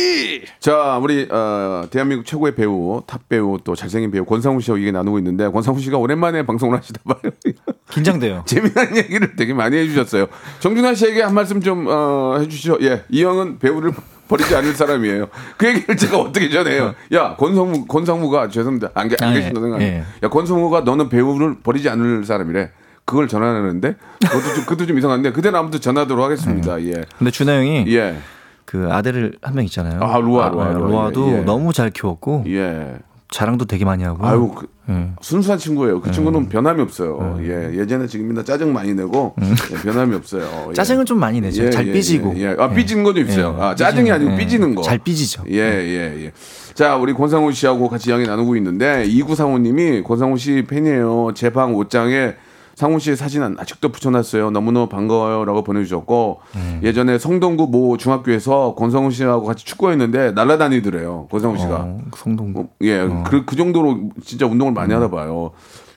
자, 0.60 0.96
우리 1.02 1.26
어, 1.28 1.84
대한민국 1.90 2.24
최고의 2.24 2.54
배우, 2.54 3.02
탑 3.04 3.28
배우 3.28 3.58
또 3.64 3.74
잘생긴 3.74 4.12
배우 4.12 4.24
권상우 4.24 4.60
씨와 4.60 4.78
얘기 4.78 4.92
나누고 4.92 5.18
있는데 5.18 5.48
권상우 5.48 5.80
씨가 5.80 5.98
오랜만에 5.98 6.46
방송을 6.46 6.78
하시나 6.78 7.00
봐요. 7.04 7.32
긴장돼요. 7.90 8.44
재미난 8.46 8.96
얘기를 8.96 9.34
되게 9.34 9.52
많이 9.52 9.76
해주셨어요. 9.76 10.28
정준하 10.60 10.94
씨에게 10.94 11.22
한 11.22 11.34
말씀 11.34 11.60
좀 11.60 11.86
어, 11.88 12.36
해주시죠. 12.38 12.78
예, 12.82 13.02
이 13.10 13.24
형은 13.24 13.58
배우를 13.58 13.90
버리지 14.28 14.54
않을 14.54 14.72
사람이에요. 14.76 15.26
그 15.56 15.66
얘기를 15.66 15.96
제가 15.96 16.16
어떻게 16.18 16.48
전해요? 16.50 16.94
야, 17.12 17.34
권상우, 17.34 17.86
권상우가 17.86 18.50
죄송합니다. 18.50 18.90
안, 18.94 19.08
계- 19.08 19.16
안 19.20 19.30
아, 19.30 19.32
예, 19.34 19.40
계신다 19.40 19.60
생각. 19.60 19.82
예. 19.82 20.04
야, 20.22 20.28
권상우가 20.28 20.82
너는 20.82 21.08
배우를 21.08 21.56
버리지 21.64 21.88
않을 21.88 22.24
사람이래. 22.24 22.70
그걸 23.04 23.28
전하는데 23.28 23.96
그것도 24.20 24.54
좀, 24.54 24.64
그것도 24.64 24.86
좀 24.86 24.98
이상한데 24.98 25.32
그대는 25.32 25.58
아무튼 25.58 25.80
전하도록 25.80 26.24
하겠습니다. 26.24 26.80
예, 26.84 27.04
근데 27.18 27.30
준하 27.30 27.54
형이 27.56 27.84
예, 27.88 28.16
그 28.64 28.88
아들을 28.90 29.34
한 29.42 29.54
명 29.54 29.64
있잖아요. 29.66 30.00
아, 30.00 30.18
루아, 30.18 30.48
루아, 30.48 30.72
루아. 30.72 30.88
루아도 30.88 31.28
예, 31.32 31.38
예. 31.38 31.40
너무 31.42 31.72
잘 31.72 31.90
키웠고 31.90 32.44
예. 32.48 32.96
자랑도 33.30 33.64
되게 33.64 33.84
많이 33.84 34.04
하고. 34.04 34.24
아유, 34.26 34.48
그, 34.54 34.68
예. 34.88 35.08
순수한 35.20 35.58
친구예요. 35.58 36.00
그 36.00 36.12
친구는 36.12 36.48
변함이 36.48 36.80
없어요. 36.82 37.18
음. 37.38 37.44
예, 37.44 37.76
예전에 37.78 38.06
지금이나 38.06 38.44
짜증 38.44 38.72
많이 38.72 38.94
내고 38.94 39.34
예, 39.42 39.74
변함이 39.82 40.14
없어요. 40.14 40.66
예. 40.68 40.72
짜증은 40.72 41.04
좀 41.04 41.18
많이 41.18 41.40
내죠. 41.40 41.64
예, 41.64 41.70
잘 41.70 41.86
예, 41.88 41.92
삐지고. 41.92 42.34
예, 42.36 42.42
예. 42.52 42.56
아, 42.58 42.68
삐지는 42.70 43.02
것도 43.02 43.20
있어요. 43.20 43.56
예, 43.58 43.62
아, 43.62 43.74
짜증이 43.74 44.10
아니고 44.12 44.32
예. 44.32 44.36
삐지는 44.36 44.74
거. 44.76 44.82
잘 44.82 44.98
삐지죠. 44.98 45.44
예, 45.50 45.56
예, 45.58 46.24
예. 46.26 46.32
자, 46.74 46.96
우리 46.96 47.12
권상우 47.12 47.50
씨하고 47.52 47.88
같이 47.88 48.10
이야기 48.10 48.24
나누고 48.26 48.56
있는데, 48.56 49.04
이구상우님이 49.06 50.02
권상우 50.04 50.38
씨 50.38 50.64
팬이에요. 50.68 51.32
제 51.34 51.50
방 51.50 51.74
옷장에 51.74 52.34
상우 52.74 52.98
씨의 52.98 53.16
사진은 53.16 53.56
아직도 53.58 53.90
붙여놨어요. 53.90 54.50
너무너무 54.50 54.88
반가워요. 54.88 55.44
라고 55.44 55.62
보내주셨고, 55.62 56.40
음. 56.56 56.80
예전에 56.82 57.18
성동구 57.18 57.68
모 57.68 57.96
중학교에서 57.96 58.74
권상우 58.76 59.10
씨하고 59.12 59.44
같이 59.44 59.64
축구했는데, 59.64 60.32
날라다니더래요. 60.32 61.28
권상우 61.30 61.56
씨가. 61.58 61.74
어, 61.76 62.00
성동. 62.16 62.52
어, 62.56 62.68
예, 62.82 63.06
그, 63.26 63.44
그 63.44 63.54
정도로 63.56 64.10
진짜 64.24 64.46
운동을 64.46 64.72
많이 64.72 64.92
하나 64.92 65.08
봐요. 65.08 65.52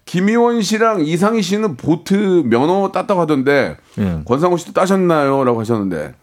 김희원 0.05 0.61
씨랑 0.61 1.01
이상희 1.01 1.41
씨는 1.41 1.75
보트 1.77 2.43
면허 2.45 2.91
땄다고 2.91 3.19
하던데, 3.21 3.77
예. 3.97 4.21
권상우 4.25 4.57
씨도 4.57 4.73
따셨나요? 4.73 5.43
라고 5.43 5.59
하셨는데, 5.59 6.13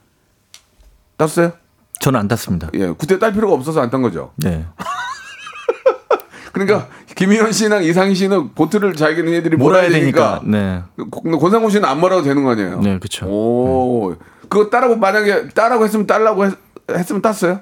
땄어요? 1.16 1.52
저는 2.00 2.20
안 2.20 2.28
땄습니다. 2.28 2.68
예, 2.74 2.92
그때 2.96 3.18
딸 3.18 3.32
필요가 3.32 3.54
없어서 3.54 3.80
안 3.80 3.90
딴 3.90 4.02
거죠. 4.02 4.32
네. 4.36 4.64
그러니까 6.52 6.88
김희원 7.16 7.52
씨랑 7.52 7.84
이상희 7.84 8.14
씨는 8.14 8.54
보트를 8.54 8.94
자기는 8.94 9.32
애들이 9.34 9.56
몰아야 9.56 9.84
몰아야 9.84 9.98
되니까, 10.00 10.40
되니까. 10.40 10.58
네. 10.58 10.82
고- 11.10 11.38
권상우 11.38 11.70
씨는 11.70 11.84
안 11.88 12.00
몰아도 12.00 12.22
되는 12.22 12.42
거 12.44 12.50
아니에요? 12.50 12.80
네, 12.80 12.98
그쵸. 12.98 13.26
오, 13.26 14.14
그거 14.48 14.68
따라고 14.70 14.96
만약에 14.96 15.48
따라고 15.50 15.84
했으면 15.84 16.06
딸라고 16.06 16.46
했, 16.46 16.52
했으면 16.90 17.22
땄어요? 17.22 17.60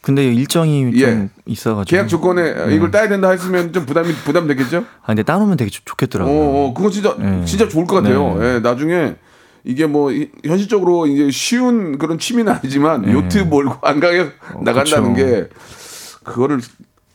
근데 0.00 0.24
일정이 0.32 0.90
예. 0.94 1.00
좀 1.06 1.30
있어가지고. 1.46 1.84
계약 1.96 2.08
조건에 2.08 2.66
네. 2.66 2.74
이걸 2.74 2.90
따야 2.90 3.08
된다 3.08 3.30
했으면 3.30 3.72
좀 3.72 3.86
부담이 3.86 4.12
부담되겠죠? 4.24 4.78
아, 5.02 5.06
근데 5.06 5.22
따놓으면 5.22 5.56
되게 5.56 5.70
좋, 5.70 5.84
좋겠더라고요. 5.86 6.34
어, 6.36 6.66
어, 6.68 6.74
그거 6.74 6.90
진짜 6.90 7.14
네. 7.18 7.44
진짜 7.44 7.68
좋을 7.68 7.86
것 7.86 7.96
같아요. 7.96 8.36
네. 8.38 8.54
예, 8.56 8.58
나중에 8.58 9.14
이게 9.64 9.86
뭐 9.86 10.10
이- 10.10 10.30
현실적으로 10.44 11.06
이제 11.06 11.30
쉬운 11.30 11.96
그런 11.98 12.18
취미는 12.18 12.52
아니지만 12.52 13.02
네. 13.02 13.12
요트 13.12 13.38
몰고 13.38 13.76
안강에 13.86 14.26
나간다는 14.64 15.14
그쵸. 15.14 15.26
게 15.26 15.48
그거를 16.24 16.60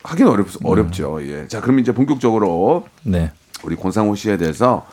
하긴 0.03 0.27
어렵 0.27 0.47
어렵죠. 0.63 1.19
예. 1.23 1.47
자, 1.47 1.61
그럼 1.61 1.79
이제 1.79 1.91
본격적으로 1.91 2.85
네. 3.03 3.31
우리 3.63 3.75
권상우 3.75 4.15
씨에 4.15 4.37
대해서 4.37 4.85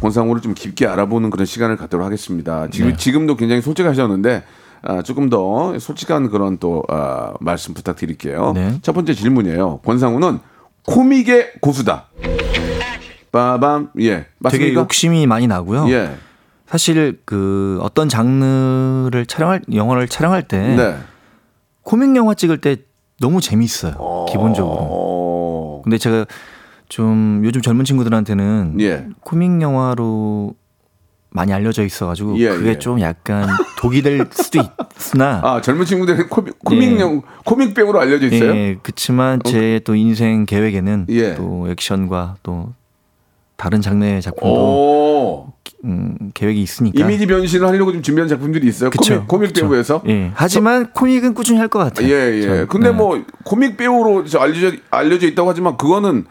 권상우를 0.00 0.40
좀 0.40 0.54
깊게 0.54 0.86
알아보는 0.86 1.30
그런 1.30 1.44
시간을 1.46 1.76
갖도록 1.76 2.04
하겠습니다. 2.06 2.68
지금 2.70 2.90
네. 2.90 2.96
지금도 2.96 3.36
굉장히 3.36 3.60
솔직하셨는데 3.62 4.42
아, 4.82 5.02
조금 5.02 5.28
더 5.30 5.78
솔직한 5.78 6.30
그런 6.30 6.58
또 6.58 6.82
아, 6.88 7.34
말씀 7.40 7.74
부탁드릴게요. 7.74 8.52
네. 8.54 8.78
첫 8.82 8.92
번째 8.92 9.14
질문이에요. 9.14 9.78
권상우는 9.84 10.38
코믹의 10.86 11.52
고수다. 11.60 12.08
빠밤 13.30 13.88
예 13.98 14.10
되게 14.10 14.26
맞습니까? 14.40 14.80
욕심이 14.82 15.26
많이 15.26 15.46
나고요. 15.46 15.88
예. 15.90 16.14
사실 16.66 17.20
그 17.24 17.78
어떤 17.80 18.08
장르를 18.08 19.26
촬영할 19.26 19.62
영화를 19.72 20.08
촬영할 20.08 20.42
때 20.42 20.58
네. 20.76 20.96
코믹 21.82 22.14
영화 22.16 22.34
찍을 22.34 22.60
때 22.60 22.76
너무 23.22 23.40
재밌어요. 23.40 24.26
기본적으로. 24.28 24.76
어. 24.80 25.80
근데 25.84 25.96
제가 25.96 26.26
좀 26.88 27.40
요즘 27.44 27.62
젊은 27.62 27.84
친구들한테는 27.84 28.76
예. 28.80 29.06
코믹 29.22 29.62
영화로 29.62 30.54
많이 31.30 31.52
알려져 31.54 31.82
있어가지고 31.84 32.36
예, 32.40 32.50
그게 32.50 32.70
예. 32.70 32.78
좀 32.78 33.00
약간 33.00 33.48
독이 33.78 34.02
될 34.02 34.26
수도 34.32 34.60
있으나 34.98 35.40
아 35.46 35.60
젊은 35.62 35.86
친구들은 35.86 36.28
코믹 36.28 36.58
코믹용 36.62 37.22
코믹 37.46 37.72
배우로 37.74 37.98
알려져 38.00 38.26
있어요. 38.26 38.54
예, 38.54 38.76
그렇지만 38.82 39.40
제 39.44 39.80
또 39.84 39.94
인생 39.94 40.44
계획에는 40.44 41.06
예. 41.10 41.34
또 41.36 41.68
액션과 41.70 42.36
또 42.42 42.74
다른 43.56 43.80
장르의 43.80 44.20
작품도 44.20 44.54
오 44.54 45.52
음, 45.84 46.16
계획이 46.34 46.60
있으니까. 46.62 47.02
이미지 47.04 47.26
변신을 47.26 47.66
하려고 47.66 47.92
좀 47.92 48.02
준비한 48.02 48.28
작품들이 48.28 48.68
있어요. 48.68 48.90
그쵸, 48.90 49.24
코믹 49.26 49.52
코믹. 49.52 49.54
배우에서. 49.54 50.02
예. 50.06 50.30
하지만 50.34 50.90
코믹은 50.92 51.34
꾸준히 51.34 51.58
할 51.58 51.68
것 51.68 51.78
같아요. 51.80 52.06
예, 52.08 52.36
예. 52.36 52.42
전. 52.42 52.68
근데 52.68 52.90
네. 52.90 52.96
뭐 52.96 53.20
코믹 53.44 53.76
배우로 53.76 54.24
저 54.26 54.38
알려져 54.38 54.76
알려져 54.90 55.26
있다고 55.26 55.48
하지만 55.50 55.76
그거는 55.76 56.26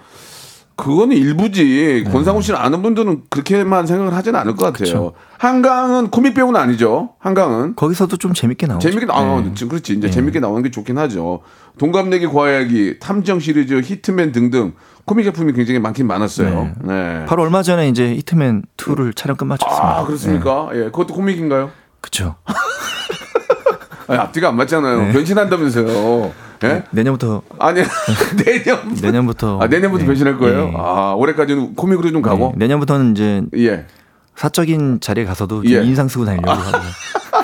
그거는 0.82 1.15
일부지. 1.15 2.04
네. 2.04 2.12
권상우 2.12 2.41
씨는 2.41 2.60
아는 2.60 2.82
분들은 2.82 3.24
그렇게만 3.30 3.86
생각을 3.86 4.15
하지는 4.15 4.39
않을 4.39 4.56
것 4.56 4.65
같아요. 4.74 5.13
한강은 5.38 6.10
코믹 6.10 6.34
배우는 6.34 6.60
아니죠. 6.60 7.12
한강은 7.20 7.76
거기서도 7.76 8.17
좀 8.17 8.34
재밌게 8.34 8.65
나오죠. 8.65 8.89
재밌게 8.89 9.06
나와. 9.06 9.44
예. 9.46 9.54
지금 9.54 9.70
그렇지. 9.70 9.94
이제 9.94 10.10
재밌게 10.10 10.39
나오는 10.39 10.63
게 10.63 10.72
좋긴 10.72 10.98
하죠. 10.98 11.41
동갑내기 11.78 12.28
과외기, 12.28 13.00
탐정 13.00 13.39
시리즈, 13.39 13.80
히트맨 13.80 14.32
등등 14.32 14.74
코믹 15.06 15.26
작품이 15.26 15.54
굉장히 15.54 15.80
많긴 15.80 16.08
많았어요. 16.08 16.72
네. 16.84 17.26
바로 17.28 17.44
얼마 17.44 17.62
전에 17.62 17.88
이제 17.88 18.15
히트맨 18.15 18.63
2를 18.78 19.15
촬영 19.15 19.38
끝마쳤습니다. 19.38 19.98
아 20.00 20.04
그렇습니까? 20.06 20.70
예, 20.74 20.86
그것도 20.86 21.13
코믹인가요? 21.13 21.70
그렇죠. 22.02 22.36
아니, 24.08 24.20
앞뒤가 24.20 24.50
안 24.50 24.58
맞잖아요. 24.58 25.02
네. 25.04 25.12
변신한다면서요. 25.13 26.32
예? 26.67 26.84
내년부터 26.91 27.41
아니 27.60 27.82
내년 28.45 28.93
내년부터 29.02 29.60
아 29.60 29.67
내년부터 29.67 30.04
예. 30.04 30.08
변신할 30.08 30.38
거예요. 30.38 30.71
예. 30.74 30.78
아 30.78 31.13
올해까지는 31.17 31.76
코믹으로 31.76 32.12
좀 32.12 32.21
가고. 32.21 32.54
네, 32.56 32.65
내년부터는 32.65 33.12
이제 33.12 33.41
예. 33.58 33.86
사적인 34.36 35.00
자리에 35.02 35.26
가서도 35.26 35.63
좀 35.63 35.71
예. 35.71 35.84
인상 35.84 36.08
쓰고 36.08 36.26
다니려고 36.26 36.52
하고. 36.52 36.78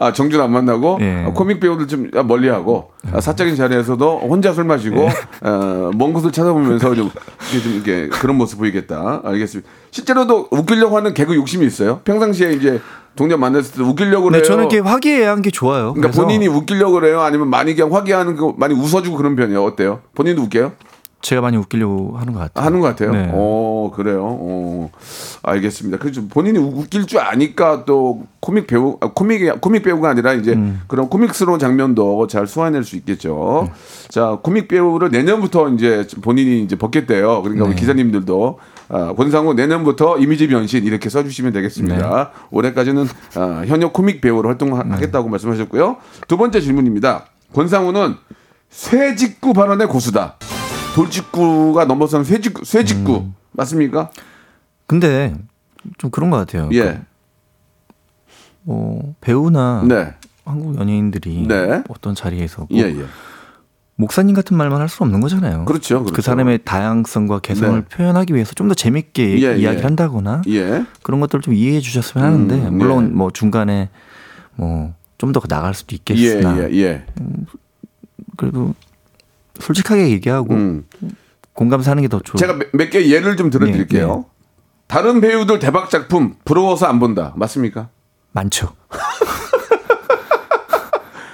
아 0.00 0.12
정준 0.12 0.40
안 0.40 0.52
만나고 0.52 0.98
예. 1.00 1.24
아, 1.26 1.32
코믹 1.32 1.58
배우들 1.58 1.88
좀 1.88 2.08
멀리하고 2.24 2.92
아, 3.12 3.20
사적인 3.20 3.56
자리에서도 3.56 4.20
혼자 4.20 4.52
술 4.52 4.64
마시고 4.64 5.00
예. 5.02 5.08
어, 5.48 5.90
먼 5.94 6.12
곳을 6.12 6.30
찾아보면서 6.30 6.94
좀 6.94 7.10
이렇게, 7.50 7.62
좀 7.62 7.72
이렇게 7.74 8.08
그런 8.08 8.36
모습 8.36 8.58
보이겠다. 8.58 9.22
알겠습니다. 9.24 9.68
실제로도 9.90 10.48
웃기려고 10.52 10.96
하는 10.96 11.14
개그 11.14 11.34
욕심이 11.34 11.66
있어요. 11.66 12.00
평상시에 12.04 12.52
이제 12.52 12.80
동료 13.16 13.36
만났을 13.36 13.74
때 13.74 13.82
웃기려고 13.82 14.30
네, 14.30 14.38
그래요. 14.38 14.44
저는 14.44 14.70
이렇게 14.70 14.78
화기애애한 14.78 15.42
게 15.42 15.50
좋아요. 15.50 15.92
그러니까 15.94 16.20
본인이 16.20 16.46
웃기려고 16.46 16.92
그래요. 16.92 17.20
아니면 17.20 17.48
많이 17.48 17.74
그냥 17.74 17.92
화기하는 17.92 18.36
거 18.36 18.54
많이 18.56 18.74
웃어주고 18.74 19.16
그런 19.16 19.34
편이에요. 19.34 19.64
어때요? 19.64 20.00
본인도 20.14 20.42
웃겨요? 20.42 20.72
제가 21.20 21.40
많이 21.42 21.56
웃기려고 21.56 22.16
하는 22.16 22.32
것 22.32 22.38
같아요. 22.40 22.64
하는 22.64 22.80
것 22.80 22.86
같아요. 22.86 23.12
네. 23.12 23.28
어 23.32 23.90
그래요. 23.94 24.24
어 24.24 24.90
알겠습니다. 25.42 25.98
그래서 25.98 26.22
본인이 26.30 26.58
우- 26.58 26.80
웃길 26.80 27.06
줄 27.06 27.18
아니까 27.18 27.84
또 27.84 28.22
코믹 28.40 28.66
배우 28.68 28.96
아, 29.00 29.10
코믹이 29.12 29.50
코믹 29.60 29.82
배우가 29.82 30.10
아니라 30.10 30.32
이제 30.32 30.52
음. 30.52 30.80
그런 30.86 31.08
코믹스러운 31.08 31.58
장면도 31.58 32.28
잘 32.28 32.46
소화해낼 32.46 32.84
수 32.84 32.94
있겠죠. 32.96 33.64
네. 33.66 33.72
자 34.10 34.38
코믹 34.42 34.68
배우를 34.68 35.10
내년부터 35.10 35.68
이제 35.70 36.06
본인이 36.22 36.62
이제 36.62 36.76
벗겠대요. 36.76 37.42
그러니까 37.42 37.64
네. 37.64 37.70
우리 37.72 37.76
기자님들도 37.80 38.58
아, 38.90 39.12
권상우 39.14 39.54
내년부터 39.54 40.18
이미지 40.18 40.46
변신 40.46 40.84
이렇게 40.84 41.10
써주시면 41.10 41.52
되겠습니다. 41.52 42.30
네. 42.32 42.40
올해까지는 42.50 43.06
아, 43.34 43.64
현역 43.66 43.92
코믹 43.92 44.20
배우로 44.20 44.48
활동하겠다고 44.48 45.28
말씀하셨고요. 45.28 45.96
두 46.28 46.36
번째 46.36 46.60
질문입니다. 46.60 47.26
권상우는 47.54 48.14
쇠직구 48.70 49.52
발언의 49.52 49.88
고수다. 49.88 50.36
돌직구가 51.02 51.84
넘어선 51.84 52.24
쇠직구, 52.24 52.64
쇠직구 52.64 53.16
음. 53.18 53.34
맞습니까? 53.52 54.10
근데 54.86 55.34
좀 55.98 56.10
그런 56.10 56.30
것 56.30 56.36
같아요. 56.38 56.68
예. 56.72 57.00
뭐 58.62 59.14
배우나 59.20 59.82
네. 59.86 60.14
한국 60.44 60.76
연예인들이 60.78 61.46
네. 61.46 61.82
어떤 61.88 62.14
자리에서 62.14 62.66
꼭 62.66 62.72
예, 62.72 62.82
예. 62.82 63.04
목사님 63.96 64.34
같은 64.34 64.56
말만 64.56 64.80
할 64.80 64.88
수 64.88 65.02
없는 65.02 65.20
거잖아요. 65.20 65.64
그렇죠, 65.64 66.00
그렇죠. 66.00 66.14
그 66.14 66.22
사람의 66.22 66.60
다양성과 66.64 67.40
개성을 67.40 67.80
네. 67.82 67.88
표현하기 67.88 68.34
위해서 68.34 68.52
좀 68.54 68.68
더 68.68 68.74
재밌게 68.74 69.40
예, 69.40 69.46
예. 69.54 69.58
이야기를 69.58 69.84
한다거나 69.84 70.42
예. 70.48 70.84
그런 71.02 71.20
것들을 71.20 71.42
좀 71.42 71.54
이해해 71.54 71.80
주셨으면 71.80 72.24
하는데 72.26 72.54
음, 72.68 72.78
물론 72.78 73.08
예. 73.10 73.14
뭐 73.14 73.30
중간에 73.30 73.88
뭐 74.56 74.92
좀 75.18 75.32
더 75.32 75.40
나갈 75.48 75.74
수도 75.74 75.94
예, 75.94 75.96
있겠으나 75.96 76.58
예, 76.58 76.70
예. 76.76 77.04
그래도 78.36 78.72
솔직하게 79.60 80.08
얘기하고 80.10 80.54
음. 80.54 80.84
공감 81.52 81.82
사는 81.82 82.00
게 82.02 82.08
더 82.08 82.20
좋을 82.20 82.38
제가 82.38 82.58
몇 82.72 82.90
개 82.90 83.08
예를 83.10 83.36
좀 83.36 83.50
들어드릴게요. 83.50 84.06
네, 84.08 84.14
네. 84.14 84.22
다른 84.86 85.20
배우들 85.20 85.58
대박 85.58 85.90
작품 85.90 86.34
부러워서 86.44 86.86
안 86.86 86.98
본다. 87.00 87.32
맞습니까? 87.36 87.88
많죠. 88.32 88.72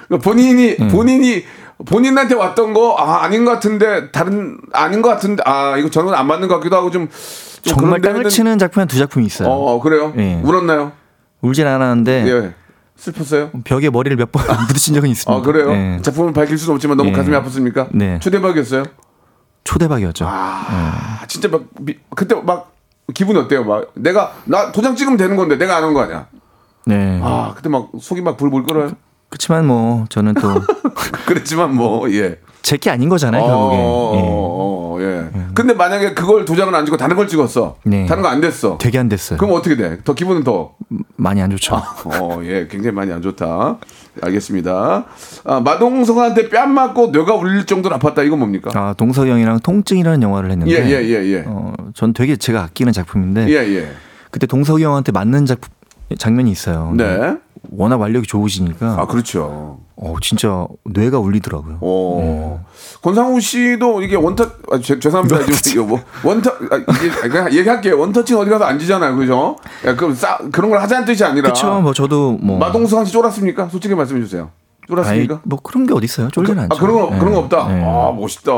그러니까 0.09 0.25
본인이 0.25 0.77
음. 0.81 0.89
본인이 0.89 1.45
본인한테 1.87 2.35
왔던 2.35 2.73
거 2.73 2.97
아, 2.97 3.25
아닌 3.25 3.45
것 3.45 3.53
같은데 3.53 4.11
다른 4.11 4.59
아닌 4.73 5.03
것 5.03 5.09
같은데 5.11 5.43
아 5.47 5.77
이거 5.77 5.91
저는 5.91 6.15
안 6.15 6.27
맞는 6.27 6.49
것 6.49 6.57
같기도 6.57 6.77
하고 6.77 6.91
좀, 6.91 7.09
좀 7.63 7.77
정말 7.79 8.01
땅을 8.01 8.29
치는 8.29 8.59
작품 8.59 8.81
한 8.81 8.89
두 8.89 8.97
작품이 8.99 9.27
있어요. 9.27 9.49
어 9.49 9.81
그래요? 9.81 10.13
예. 10.17 10.41
울었나요? 10.43 10.93
울진 11.43 11.67
않았는데 11.67 12.25
예. 12.27 12.55
슬펐어요? 12.97 13.51
벽에 13.65 13.91
머리를 13.91 14.17
몇 14.17 14.31
번 14.33 14.45
부딪힌 14.69 14.95
적은 14.95 15.09
있습니다. 15.11 15.33
아 15.33 15.43
그래요? 15.43 15.71
예. 15.73 15.99
작품을 16.03 16.33
밝힐 16.33 16.57
수는 16.59 16.75
없지만 16.77 16.97
너무 16.97 17.11
예. 17.11 17.13
가슴이 17.13 17.37
아팠습니까? 17.37 17.89
네. 17.93 18.19
초대박이었어요? 18.21 18.85
초대박이었죠. 19.65 20.27
아 20.29 21.21
진짜 21.27 21.49
막 21.49 21.65
미- 21.81 21.97
그때 22.15 22.35
막 22.35 22.73
기분 23.15 23.37
어때요? 23.37 23.65
막 23.65 23.91
내가 23.95 24.33
나 24.45 24.71
도장 24.73 24.95
찍으면 24.97 25.17
되는 25.17 25.37
건데 25.37 25.57
내가 25.57 25.77
안 25.77 25.85
한 25.85 25.95
거 25.95 26.01
아니야? 26.03 26.27
네. 26.87 27.21
아 27.23 27.53
그때 27.57 27.69
막 27.69 27.91
속이 27.99 28.21
막 28.23 28.37
불불 28.37 28.65
끓어요. 28.65 28.93
그렇지만 29.31 29.67
뭐 29.67 30.05
저는 30.11 30.35
또 30.35 30.49
그랬지만 31.27 31.75
뭐 31.75 32.11
예. 32.13 32.39
제 32.63 32.77
게 32.79 32.91
아닌 32.91 33.09
거잖아요 33.09 33.43
결국에. 33.45 33.77
예. 33.77 34.21
예. 35.05 35.31
근데 35.55 35.75
만약에 35.75 36.15
그걸 36.15 36.45
도장을 36.45 36.75
안 36.75 36.85
찍고 36.85 36.97
다른 36.97 37.17
걸 37.17 37.29
찍었어. 37.29 37.77
네. 37.85 38.07
다른 38.07 38.23
거 38.23 38.29
안 38.29 38.41
됐어. 38.41 38.79
되게 38.79 38.99
안 38.99 39.09
됐어요. 39.09 39.39
그럼 39.39 39.55
어떻게 39.55 39.77
돼? 39.77 39.99
더 40.05 40.15
기분은 40.15 40.43
더. 40.45 40.73
많이 41.17 41.41
안 41.43 41.51
좋죠. 41.51 41.77
어, 42.05 42.41
예, 42.45 42.67
굉장히 42.71 42.95
많이 42.95 43.13
안 43.13 43.21
좋다. 43.23 43.79
알겠습니다. 44.23 45.05
아, 45.45 45.61
마동석한테 45.61 46.49
뺨 46.49 46.73
맞고 46.73 47.09
뇌가 47.09 47.35
울릴 47.35 47.65
정도로 47.67 47.97
아팠다. 47.99 48.25
이건 48.27 48.39
뭡니까? 48.39 48.71
아 48.75 48.95
동석이 48.97 49.31
형이랑 49.31 49.61
통증이라는 49.61 50.23
영화를 50.23 50.51
했는데. 50.51 50.73
예, 50.73 50.87
예, 50.89 51.05
예, 51.05 51.25
예. 51.33 51.45
어, 51.47 51.73
전 51.95 52.13
되게 52.13 52.37
제가 52.37 52.63
아끼는 52.63 52.93
작품인데 52.93 53.49
예, 53.49 53.55
예. 53.77 53.89
그때 54.31 54.47
동석이 54.47 54.83
형한테 54.85 55.13
맞는 55.13 55.47
작품 55.47 55.71
장면이 56.19 56.51
있어요. 56.51 56.93
네. 56.97 57.37
워낙 57.77 58.01
완력이 58.01 58.27
좋으시니까 58.27 58.97
아, 59.01 59.07
그렇죠. 59.07 59.79
어 59.97 60.15
진짜 60.21 60.67
뇌가 60.85 61.19
울리더라고요. 61.19 61.79
어. 61.81 62.65
권상우 63.03 63.41
씨도 63.41 64.03
이게 64.03 64.17
원터 64.17 64.45
아, 64.73 64.79
죄, 64.81 64.99
죄송합니다. 64.99 65.39
이거 65.73 65.85
뭐 65.85 66.01
원터 66.25 66.51
아, 66.51 66.77
이게 66.77 67.39
아, 67.39 67.47
얘기할게요. 67.51 67.99
원터치는 67.99 68.41
어디 68.41 68.51
가서 68.51 68.65
앉으잖아요. 68.65 69.17
그죠? 69.17 69.57
야, 69.87 69.95
그럼 69.97 70.15
싸 70.15 70.39
그런 70.53 70.71
걸 70.71 70.81
하자는 70.81 71.05
뜻이 71.07 71.25
아니라 71.25 71.43
그렇죠. 71.45 71.81
뭐 71.81 71.93
저도 71.93 72.33
뭐 72.41 72.59
마동석한테 72.59 73.11
쫄았습니까? 73.11 73.69
솔직히 73.69 73.95
말씀해 73.95 74.21
주세요. 74.23 74.51
아이, 74.83 74.87
쫄았습니까? 74.89 75.41
뭐 75.45 75.61
그런 75.63 75.87
게 75.87 75.95
어디 75.95 76.05
있어요? 76.05 76.29
쫄지는 76.31 76.65
않죠. 76.65 76.77
아, 76.77 76.81
그런 76.81 76.95
거 77.01 77.09
그런 77.19 77.33
거 77.35 77.39
없다. 77.41 77.69
네. 77.69 77.83
아, 77.85 78.13
멋있다. 78.13 78.53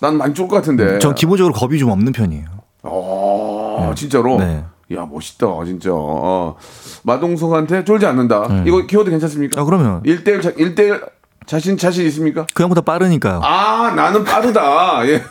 난 0.00 0.16
많이 0.18 0.32
쫄 0.34 0.46
것 0.48 0.56
같은데. 0.56 0.98
전 1.00 1.14
기본적으로 1.14 1.52
겁이 1.54 1.78
좀 1.78 1.90
없는 1.90 2.12
편이에요. 2.12 2.44
아, 2.84 3.92
진짜로? 3.96 4.38
네. 4.38 4.64
야, 4.92 5.06
멋있다, 5.10 5.46
진짜. 5.64 5.90
어. 5.92 6.56
마동석한테 7.04 7.84
쫄지 7.84 8.06
않는다. 8.06 8.62
이거 8.66 8.86
키워드 8.86 9.10
괜찮습니까? 9.10 9.60
아 9.60 9.64
그러면 9.64 10.02
1대1, 10.02 10.42
자, 10.42 10.52
1대1 10.52 11.00
자신, 11.46 11.76
자신 11.76 12.06
있습니까? 12.06 12.46
그 12.54 12.62
형보다 12.62 12.80
빠르니까요. 12.80 13.40
아, 13.42 13.92
나는 13.94 14.24
빠르다. 14.24 15.06
예. 15.08 15.22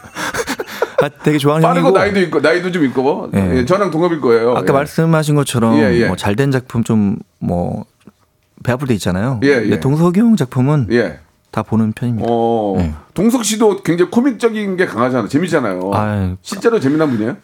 아, 1.02 1.10
되게 1.24 1.38
좋아하는 1.38 1.68
빠르고 1.68 1.88
형이고 1.88 1.98
나이도 2.00 2.20
있고, 2.22 2.40
나이도 2.40 2.72
좀 2.72 2.84
있고. 2.86 3.30
예. 3.36 3.58
예, 3.58 3.66
저랑 3.66 3.92
동갑일 3.92 4.22
거예요. 4.22 4.52
아까 4.52 4.66
예. 4.68 4.72
말씀하신 4.72 5.36
것처럼 5.36 5.78
예, 5.80 5.94
예. 6.02 6.08
뭐 6.08 6.16
잘된 6.16 6.52
작품 6.52 6.84
좀 6.84 7.18
뭐 7.40 7.84
배 8.64 8.72
아플 8.72 8.88
때 8.88 8.94
있잖아요. 8.94 9.42
예, 9.44 9.56
근데 9.56 9.72
예. 9.72 9.80
동석이 9.82 10.20
형 10.22 10.38
작품은 10.38 10.88
예. 10.92 11.20
다 11.52 11.64
보는 11.64 11.92
편입니다. 11.92 12.26
어, 12.30 12.76
네. 12.78 12.94
동석 13.14 13.44
씨도 13.44 13.84
굉장히 13.84 14.10
코믹적인 14.10 14.78
게 14.78 14.86
강하잖아요. 14.86 15.28
재밌잖아요. 15.28 15.92
아유. 15.94 16.38
실제로 16.42 16.80
재미난 16.80 17.10
분이에요? 17.12 17.36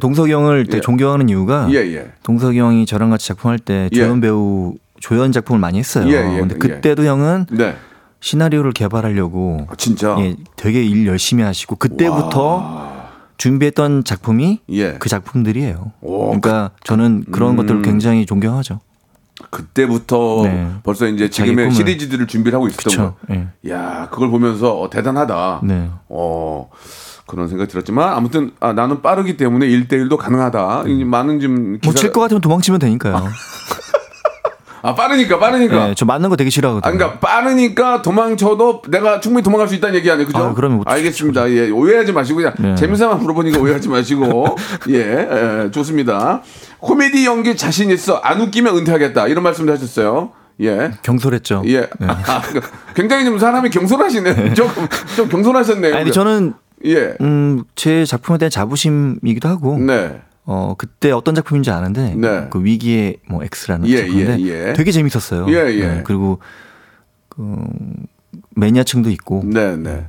동석이 0.00 0.32
형을 0.32 0.66
예. 0.72 0.80
존경하는 0.80 1.28
이유가 1.28 1.68
예, 1.70 1.76
예. 1.76 2.12
동석이 2.24 2.58
형이 2.58 2.86
저랑 2.86 3.10
같이 3.10 3.28
작품할 3.28 3.58
때 3.58 3.88
예. 3.92 3.96
조연 3.96 4.20
배우 4.20 4.74
조연 5.00 5.30
작품을 5.30 5.60
많이 5.60 5.78
했어요. 5.78 6.08
예, 6.08 6.34
예, 6.36 6.40
근데 6.40 6.54
예. 6.54 6.58
그때도 6.58 7.04
형은 7.04 7.46
네. 7.52 7.76
시나리오를 8.20 8.72
개발하려고 8.72 9.66
아, 9.70 9.76
진짜. 9.76 10.16
예, 10.18 10.34
되게 10.56 10.82
일 10.84 11.06
열심히 11.06 11.44
하시고 11.44 11.76
그때부터 11.76 12.86
준비했던 13.36 14.04
작품이 14.04 14.60
예. 14.70 14.94
그 14.94 15.08
작품들이에요. 15.08 15.92
오, 16.00 16.24
그러니까 16.26 16.70
저는 16.82 17.26
그런 17.30 17.50
음. 17.52 17.56
것들을 17.56 17.82
굉장히 17.82 18.26
존경하죠. 18.26 18.80
그때부터 19.50 20.42
네. 20.44 20.70
벌써 20.82 21.06
이제 21.06 21.28
지금의. 21.28 21.70
시리즈들을 21.70 22.26
준비를 22.26 22.56
하고 22.56 22.68
있었던 22.68 22.90
그쵸. 22.90 23.14
거. 23.28 23.34
예. 23.34 23.48
야, 23.70 24.08
그걸 24.10 24.30
보면서 24.30 24.80
어, 24.80 24.90
대단하다. 24.90 25.60
네. 25.64 25.90
어. 26.08 26.70
그런 27.26 27.48
생각이 27.48 27.68
들었지만 27.70 28.12
아무튼 28.14 28.52
아, 28.60 28.72
나는 28.72 29.02
빠르기 29.02 29.36
때문에 29.36 29.66
1대1도 29.66 30.16
가능하다. 30.16 30.84
이 30.86 31.04
많은 31.04 31.40
좀뭐 31.40 31.78
기사가- 31.80 31.96
칠것 31.96 32.22
같으면 32.22 32.40
도망치면 32.40 32.78
되니까요. 32.80 33.26
아 34.82 34.94
빠르니까 34.94 35.38
빠르니까. 35.40 35.86
네, 35.88 35.94
저 35.96 36.04
맞는 36.04 36.28
거 36.28 36.36
되게 36.36 36.48
싫어하거든요. 36.48 36.88
아, 36.88 36.96
그러니까 36.96 37.18
빠르니까 37.18 38.02
도망쳐도 38.02 38.82
내가 38.88 39.18
충분히 39.18 39.42
도망갈 39.42 39.66
수 39.66 39.74
있다는 39.74 39.96
얘기 39.96 40.08
아니에요, 40.08 40.26
그죠? 40.28 40.38
아, 40.38 40.54
그럼요. 40.54 40.82
알겠습니다. 40.86 41.50
예, 41.50 41.70
오해하지 41.70 42.12
마시고 42.12 42.36
그냥 42.36 42.54
네. 42.60 42.74
재미삼아 42.76 43.16
물어보니까 43.16 43.58
오해하지 43.58 43.88
마시고 43.88 44.56
예, 44.90 44.94
예, 45.64 45.70
좋습니다. 45.72 46.42
코미디 46.78 47.26
연기 47.26 47.56
자신 47.56 47.90
있어 47.90 48.16
안 48.22 48.40
웃기면 48.40 48.76
은퇴하겠다 48.76 49.26
이런 49.26 49.42
말씀도 49.42 49.72
하셨어요. 49.72 50.30
예. 50.60 50.92
경솔했죠. 51.02 51.62
예. 51.66 51.80
네. 51.80 52.06
아, 52.06 52.42
굉장히 52.94 53.24
좀 53.24 53.40
사람이 53.40 53.70
경솔하시네. 53.70 54.54
조금 54.54 54.86
좀 55.16 55.28
경솔하셨네요. 55.28 55.96
아니 55.96 56.12
저는 56.12 56.54
예. 56.84 57.16
음, 57.20 57.64
제 57.74 58.04
작품에 58.04 58.38
대한 58.38 58.50
자부심이기도 58.50 59.48
하고 59.48 59.78
네. 59.78 60.20
어 60.44 60.74
그때 60.78 61.10
어떤 61.10 61.34
작품인지 61.34 61.70
아는데 61.70 62.14
네. 62.14 62.46
그 62.50 62.62
위기의 62.62 63.16
뭐 63.28 63.42
X라는 63.42 63.88
예, 63.88 63.96
작품인데 63.98 64.38
예, 64.40 64.68
예. 64.68 64.72
되게 64.74 64.92
재밌었어요. 64.92 65.46
예, 65.48 65.72
예. 65.74 65.86
네, 65.88 66.02
그리고 66.04 66.38
그 67.28 67.56
매니아층도 68.54 69.10
있고 69.10 69.42
네, 69.44 69.76
네. 69.76 70.06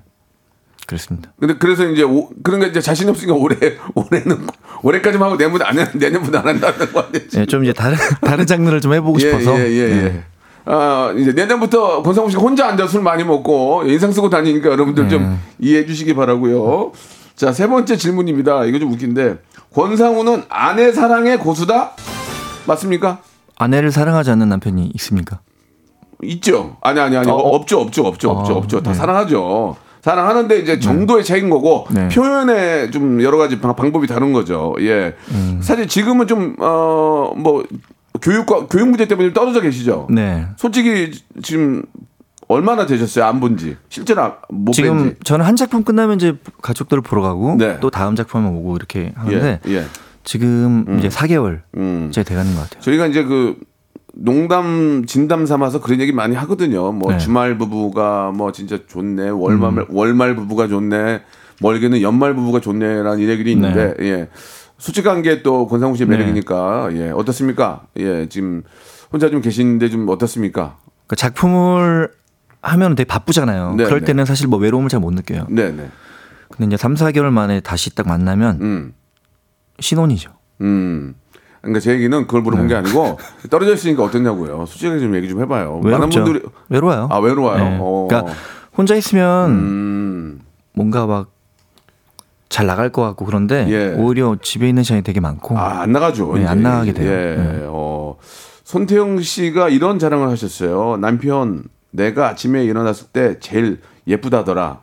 그렇습니다. 0.85 1.33
근데 1.39 1.55
그래서 1.57 1.85
이제 1.89 2.03
오, 2.03 2.29
그런 2.43 2.59
게 2.61 2.67
이제 2.67 2.79
자신 2.79 3.09
없으니까 3.09 3.33
올해 3.35 3.57
올해는 3.95 4.47
올해까지만 4.83 5.27
하고 5.27 5.37
내년 5.37 5.61
안 5.61 5.79
해- 5.79 5.91
내년부터 5.93 6.37
안 6.39 6.47
한다는 6.47 6.93
거 6.93 7.01
아니에요? 7.01 7.27
예, 7.35 7.45
좀 7.45 7.63
이제 7.63 7.73
다른 7.73 7.97
다른 8.21 8.45
장르를 8.45 8.79
좀 8.79 8.93
해보고 8.93 9.19
싶어서 9.19 9.59
예, 9.59 9.65
예, 9.69 9.79
예, 10.05 10.23
예. 10.67 10.71
아, 10.73 11.13
이제 11.17 11.31
내년부터 11.33 12.01
권상우 12.03 12.29
씨가 12.29 12.41
혼자 12.41 12.67
앉아 12.67 12.87
술 12.87 13.01
많이 13.01 13.23
먹고 13.23 13.83
인상 13.85 14.11
쓰고 14.11 14.29
다니니까 14.29 14.69
여러분들 14.69 15.09
좀 15.09 15.39
이해해 15.59 15.85
주시기 15.85 16.13
바라고요. 16.13 16.91
자, 17.35 17.51
세 17.51 17.67
번째 17.67 17.95
질문입니다. 17.95 18.65
이거 18.65 18.79
좀 18.79 18.91
웃긴데. 18.91 19.37
권상우는 19.73 20.43
아내 20.49 20.91
사랑의 20.91 21.37
고수다? 21.39 21.91
맞습니까? 22.65 23.19
아내를 23.57 23.91
사랑하지 23.91 24.31
않는 24.31 24.49
남편이 24.49 24.91
있습니까? 24.95 25.39
있죠. 26.23 26.77
아니, 26.81 26.99
아니, 26.99 27.15
아니. 27.15 27.29
어, 27.29 27.35
어. 27.35 27.55
없죠, 27.55 27.79
없죠, 27.79 28.05
없죠, 28.05 28.31
없죠, 28.31 28.53
어, 28.53 28.57
없죠. 28.57 28.81
다 28.81 28.91
네. 28.91 28.97
사랑하죠. 28.97 29.75
사랑하는데 30.01 30.59
이제 30.59 30.79
정도의 30.79 31.23
차이인 31.23 31.49
거고 31.49 31.85
네. 31.91 32.07
표현에 32.09 32.89
좀 32.91 33.21
여러 33.21 33.37
가지 33.37 33.59
방- 33.59 33.75
방법이 33.75 34.07
다른 34.07 34.31
거죠. 34.33 34.73
예. 34.79 35.15
음. 35.31 35.59
사실 35.61 35.87
지금은 35.87 36.27
좀, 36.27 36.55
어, 36.59 37.33
뭐, 37.35 37.63
교육과, 38.21 38.67
교육 38.67 38.89
문제 38.89 39.07
때문에 39.07 39.27
좀 39.29 39.33
떨어져 39.33 39.61
계시죠? 39.61 40.07
네. 40.09 40.47
솔직히 40.57 41.11
지금 41.43 41.83
얼마나 42.47 42.85
되셨어요? 42.85 43.25
안 43.25 43.39
본지 43.39 43.75
실제로 43.89 44.21
안- 44.21 44.33
못 44.49 44.71
지금 44.71 45.09
뵌지. 45.15 45.25
저는 45.25 45.45
한 45.45 45.55
작품 45.55 45.83
끝나면 45.83 46.15
이제 46.17 46.37
가족들 46.61 46.97
을 46.97 47.01
보러 47.01 47.21
가고 47.21 47.55
네. 47.57 47.77
또 47.81 47.89
다음 47.89 48.15
작품만 48.15 48.53
오고 48.55 48.75
이렇게 48.77 49.11
하는데 49.15 49.59
예, 49.67 49.71
예. 49.75 49.85
지금 50.23 50.97
이제 50.97 51.09
4개월 51.09 51.61
음. 51.75 52.09
제 52.13 52.23
돼가는 52.23 52.53
것 52.55 52.61
같아요. 52.61 52.81
저희가 52.81 53.07
이제 53.07 53.23
그 53.23 53.57
농담 54.13 55.05
진담 55.05 55.45
삼아서 55.45 55.79
그런 55.81 55.99
얘기 56.01 56.11
많이 56.11 56.35
하거든요. 56.35 56.91
뭐 56.91 57.11
네. 57.11 57.17
주말 57.17 57.57
부부가 57.57 58.31
뭐 58.31 58.51
진짜 58.51 58.79
좋네. 58.87 59.29
월말 59.29 59.85
월말 59.89 60.35
부부가 60.35 60.67
좋네. 60.67 61.21
멀게는 61.59 62.01
연말 62.01 62.33
부부가 62.35 62.59
좋네라는 62.59 63.19
얘기들이 63.19 63.51
있는데 63.53 63.93
예. 64.01 64.27
솔직한 64.77 65.21
게 65.21 65.41
또 65.43 65.67
권상우 65.67 65.95
씨의 65.95 66.07
네. 66.07 66.17
매력이니까 66.17 66.89
예. 66.93 67.09
어떻습니까? 67.09 67.83
예. 67.97 68.27
지금 68.29 68.63
혼자 69.11 69.29
좀 69.29 69.41
계시는데 69.41 69.89
좀 69.89 70.07
어떻습니까? 70.09 70.77
그 71.07 71.15
작품을 71.15 72.11
하면 72.61 72.95
되게 72.95 73.07
바쁘잖아요. 73.07 73.75
네, 73.75 73.85
그럴 73.85 74.01
네. 74.01 74.07
때는 74.07 74.25
사실 74.25 74.47
뭐 74.47 74.59
외로움을 74.59 74.89
잘 74.89 74.99
못 74.99 75.13
느껴요. 75.13 75.45
네, 75.49 75.71
네. 75.71 75.89
근데 76.49 76.65
이제 76.67 76.77
3, 76.77 76.95
4개월 76.95 77.29
만에 77.31 77.59
다시 77.59 77.93
딱 77.95 78.07
만나면 78.07 78.59
음. 78.61 78.93
신혼이죠. 79.79 80.31
음. 80.61 81.15
그러니까 81.61 81.79
제 81.79 81.91
얘기는 81.93 82.25
그걸 82.27 82.41
물어본 82.41 82.67
게 82.67 82.75
아니고 82.75 83.17
떨어져 83.49 83.73
있으니까 83.73 84.03
어땠냐고요. 84.03 84.65
솔직하게 84.65 84.99
좀 84.99 85.15
얘기 85.15 85.27
좀 85.29 85.41
해봐요. 85.41 85.79
많은 85.83 85.91
외롭죠. 85.99 86.23
분들이 86.23 86.45
외로워요. 86.69 87.07
아 87.11 87.17
외로워요. 87.19 87.57
네. 87.63 87.77
어. 87.81 88.07
그러니까 88.09 88.33
혼자 88.77 88.95
있으면 88.95 89.51
음. 89.51 90.39
뭔가 90.73 91.05
막 91.05 91.31
잘 92.49 92.65
나갈 92.65 92.89
것 92.91 93.01
같고 93.01 93.25
그런데 93.25 93.65
예. 93.69 93.93
오히려 93.97 94.37
집에 94.41 94.67
있는 94.69 94.83
시간이 94.83 95.03
되게 95.03 95.19
많고 95.19 95.57
아, 95.57 95.81
안 95.81 95.91
나가죠. 95.91 96.33
네. 96.35 96.45
안 96.45 96.61
나가게 96.63 96.93
돼요. 96.93 97.11
예. 97.11 97.35
네. 97.35 97.65
어. 97.67 98.15
손태영 98.63 99.21
씨가 99.21 99.69
이런 99.69 99.99
자랑을 99.99 100.29
하셨어요. 100.29 100.97
남편 100.97 101.63
내가 101.91 102.29
아침에 102.29 102.63
일어났을 102.63 103.07
때 103.07 103.39
제일 103.39 103.81
예쁘다더라. 104.07 104.81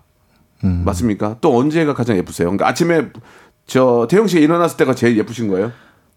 음. 0.65 0.83
맞습니까? 0.85 1.37
또 1.41 1.57
언제가 1.59 1.95
가장 1.95 2.17
예쁘세요? 2.17 2.49
그러니까 2.49 2.69
아침에 2.69 3.09
저 3.67 4.07
태영 4.11 4.27
씨가 4.27 4.41
일어났을 4.41 4.77
때가 4.77 4.95
제일 4.95 5.17
예쁘신 5.19 5.49
거예요? 5.49 5.73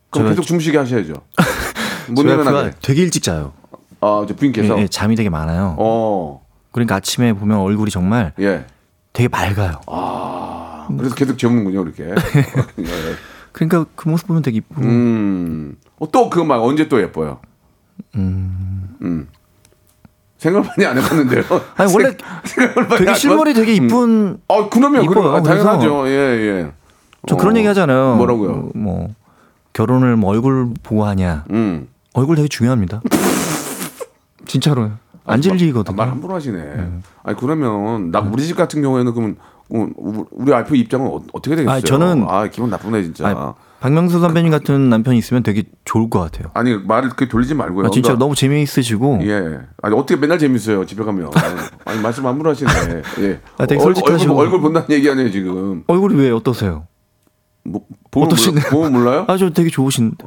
그럼 0.09 0.29
계속 0.29 0.43
주무시게 0.43 0.77
하셔야죠. 0.77 1.13
못 2.09 2.23
저희 2.23 2.33
일어나게. 2.33 2.55
와이프가 2.57 2.77
되게 2.81 3.01
일찍 3.01 3.23
자요. 3.23 3.53
아, 3.99 4.25
저 4.27 4.35
부인께서. 4.35 4.77
예, 4.77 4.83
예, 4.83 4.87
잠이 4.87 5.15
되게 5.15 5.29
많아요. 5.29 5.75
어. 5.77 6.45
그러니까 6.71 6.95
아침에 6.95 7.33
보면 7.33 7.57
얼굴이 7.57 7.91
정말 7.91 8.33
예. 8.39 8.65
되게 9.11 9.27
맑아요. 9.27 9.81
그래서 10.95 11.15
계속 11.15 11.37
재우는군요, 11.37 11.81
이렇게. 11.83 12.03
예. 12.05 12.15
그러니까 13.51 13.85
그 13.95 14.07
모습 14.07 14.27
보면 14.27 14.43
되게 14.43 14.57
이쁘고 14.57 14.81
음. 14.81 15.77
또그 16.11 16.39
막 16.41 16.63
언제 16.63 16.87
또 16.87 17.01
예뻐요? 17.01 17.39
음. 18.15 18.47
생각 20.37 20.65
많이 20.65 20.85
안 20.85 20.97
해봤는데요. 20.97 21.43
아니 21.75 21.93
원래 21.93 22.15
생각을 22.45 22.87
많이 22.87 22.97
되게 22.99 23.09
안 23.09 23.15
실물이 23.15 23.53
되게 23.53 23.73
이쁜 23.73 24.37
어, 24.47 24.69
그러면 24.69 25.03
이뻐요. 25.03 25.35
아, 25.35 25.41
당연하죠. 25.41 26.07
예, 26.07 26.11
예. 26.11 26.71
저 27.27 27.35
어, 27.35 27.37
그런 27.37 27.57
얘기 27.57 27.67
하잖아요. 27.67 28.15
뭐라고요? 28.15 28.51
어, 28.51 28.69
뭐 28.75 29.09
결혼을 29.73 30.15
뭐 30.15 30.31
얼굴 30.31 30.69
보고 30.83 31.05
하냐. 31.05 31.45
음. 31.51 31.87
얼굴 32.13 32.35
되게 32.35 32.47
중요합니다. 32.47 33.01
진짜로요. 34.45 34.97
안 35.27 35.41
질리거든요. 35.41 35.95
말 35.95 36.09
함부로 36.09 36.33
하시네. 36.35 36.59
아니 37.23 37.37
그러면 37.37 38.11
나 38.11 38.19
우리 38.19 38.43
집 38.45 38.55
같은 38.55 38.81
경우에는 38.81 39.13
그러면 39.13 39.35
우- 39.69 39.89
우- 39.97 40.25
우리 40.31 40.51
와이프 40.51 40.75
입장은 40.75 41.07
어, 41.07 41.21
떻게 41.43 41.55
되겠어요? 41.57 41.69
아니, 41.75 41.83
저는- 41.83 42.25
아 42.29 42.47
기분 42.47 42.69
나쁘네 42.69 43.03
진짜. 43.03 43.27
아니, 43.27 43.37
아니, 43.37 43.51
박명수 43.81 44.19
선배님 44.21 44.49
같은 44.49 44.89
남편이 44.89 45.17
있으면 45.17 45.43
되게 45.43 45.63
좋을 45.85 46.09
것 46.09 46.19
같아요. 46.19 46.51
말을 46.85 47.09
그렇게 47.09 47.27
돌리지 47.27 47.53
말고요. 47.53 47.87
아, 47.87 47.89
진짜 47.89 48.07
그러니까 48.07 48.19
너무 48.23 48.33
재미있으시고 48.33 49.19
예. 49.23 49.59
아니 49.83 49.95
어떻게 49.95 50.19
맨날 50.19 50.39
재밌어요 50.39 50.85
집에 50.85 51.03
가면. 51.03 51.29
아니, 51.35 51.55
아니 51.85 52.01
말씀 52.01 52.25
함부로 52.25 52.49
하시네. 52.51 52.69
예. 53.19 53.39
아, 53.57 53.65
되게 53.65 53.79
얼- 53.83 53.93
솔직하시고. 53.93 54.31
얼굴, 54.33 54.45
얼굴 54.45 54.61
본다는 54.61 54.89
얘기 54.91 55.09
아니에요 55.09 55.29
지금. 55.31 55.83
얼굴이 55.87 56.15
왜 56.15 56.31
어떠세요? 56.31 56.87
뭐 57.63 57.81
보면? 58.09 58.29
몰라, 58.29 58.69
보면 58.71 58.91
몰라요? 58.93 59.25
아, 59.27 59.35
저 59.37 59.49
되게 59.49 59.69
좋으신데. 59.69 60.25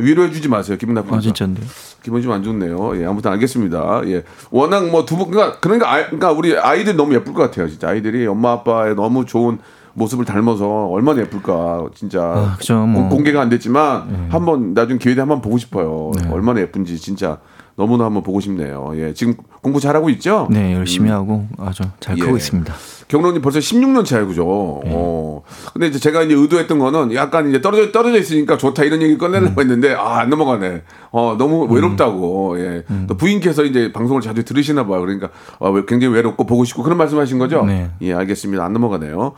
위로해 0.00 0.30
주지 0.30 0.48
마세요. 0.48 0.76
기분 0.78 0.94
나쁘니까. 0.94 1.16
아, 1.16 1.20
진짜인데요. 1.20 1.66
기분 2.02 2.22
좀 2.22 2.32
안 2.32 2.42
좋네요. 2.42 3.00
예, 3.00 3.04
아무튼 3.06 3.30
알겠습니다. 3.32 4.02
예, 4.06 4.22
워낙 4.50 4.88
뭐두 4.90 5.16
분, 5.16 5.30
그러니까 5.30 5.58
그러니까, 5.60 5.92
아, 5.92 6.04
그러니까 6.06 6.32
우리 6.32 6.56
아이들 6.56 6.96
너무 6.96 7.14
예쁠 7.14 7.32
것 7.34 7.42
같아요. 7.42 7.68
진짜 7.68 7.88
아이들이 7.88 8.26
엄마 8.26 8.52
아빠의 8.52 8.94
너무 8.94 9.24
좋은 9.24 9.58
모습을 9.94 10.24
닮아서 10.26 10.86
얼마나 10.88 11.22
예쁠까 11.22 11.86
진짜 11.94 12.22
아, 12.22 12.56
그죠, 12.58 12.84
뭐. 12.86 13.02
공- 13.02 13.10
공개가 13.16 13.40
안 13.40 13.48
됐지만 13.48 14.28
한번 14.30 14.74
나중 14.74 14.98
기회 14.98 15.14
되면 15.14 15.22
한번 15.30 15.40
보고 15.42 15.56
싶어요. 15.58 16.12
얼마나 16.30 16.60
예쁜지 16.60 16.98
진짜 16.98 17.38
너무나 17.76 18.06
한번 18.06 18.22
보고 18.22 18.40
싶네요. 18.40 18.92
예, 18.96 19.12
지금 19.12 19.34
공부 19.60 19.80
잘하고 19.80 20.08
있죠? 20.10 20.48
네, 20.50 20.74
열심히 20.74 21.10
하고 21.10 21.46
아주 21.58 21.82
잘 22.00 22.16
예. 22.16 22.22
크고 22.22 22.36
있습니다. 22.38 22.72
경론이 23.08 23.40
벌써 23.40 23.58
16년 23.60 24.04
차예요, 24.04 24.26
그죠? 24.26 24.80
네. 24.84 24.90
어. 24.94 25.42
근데 25.74 25.86
이제 25.88 25.98
제가 25.98 26.22
이제 26.22 26.34
의도했던 26.34 26.78
거는 26.78 27.14
약간 27.14 27.48
이제 27.48 27.60
떨어져, 27.60 27.92
떨어져 27.92 28.18
있으니까 28.18 28.56
좋다 28.56 28.82
이런 28.82 29.00
얘기 29.02 29.12
음. 29.12 29.18
꺼내려고 29.18 29.60
했는데, 29.60 29.94
아, 29.94 30.18
안 30.20 30.30
넘어가네. 30.30 30.82
어, 31.12 31.36
너무 31.38 31.66
외롭다고, 31.72 32.58
예. 32.58 32.82
음. 32.90 33.04
또 33.08 33.16
부인께서 33.16 33.62
이제 33.64 33.92
방송을 33.92 34.22
자주 34.22 34.42
들으시나 34.44 34.86
봐요. 34.86 35.00
그러니까, 35.02 35.28
어, 35.58 35.70
왜- 35.70 35.84
굉장히 35.86 36.14
외롭고 36.14 36.46
보고 36.46 36.64
싶고 36.64 36.82
그런 36.82 36.98
말씀 36.98 37.18
하신 37.18 37.38
거죠? 37.38 37.64
네. 37.64 37.90
예, 38.00 38.12
알겠습니다. 38.14 38.64
안 38.64 38.72
넘어가네요. 38.72 39.34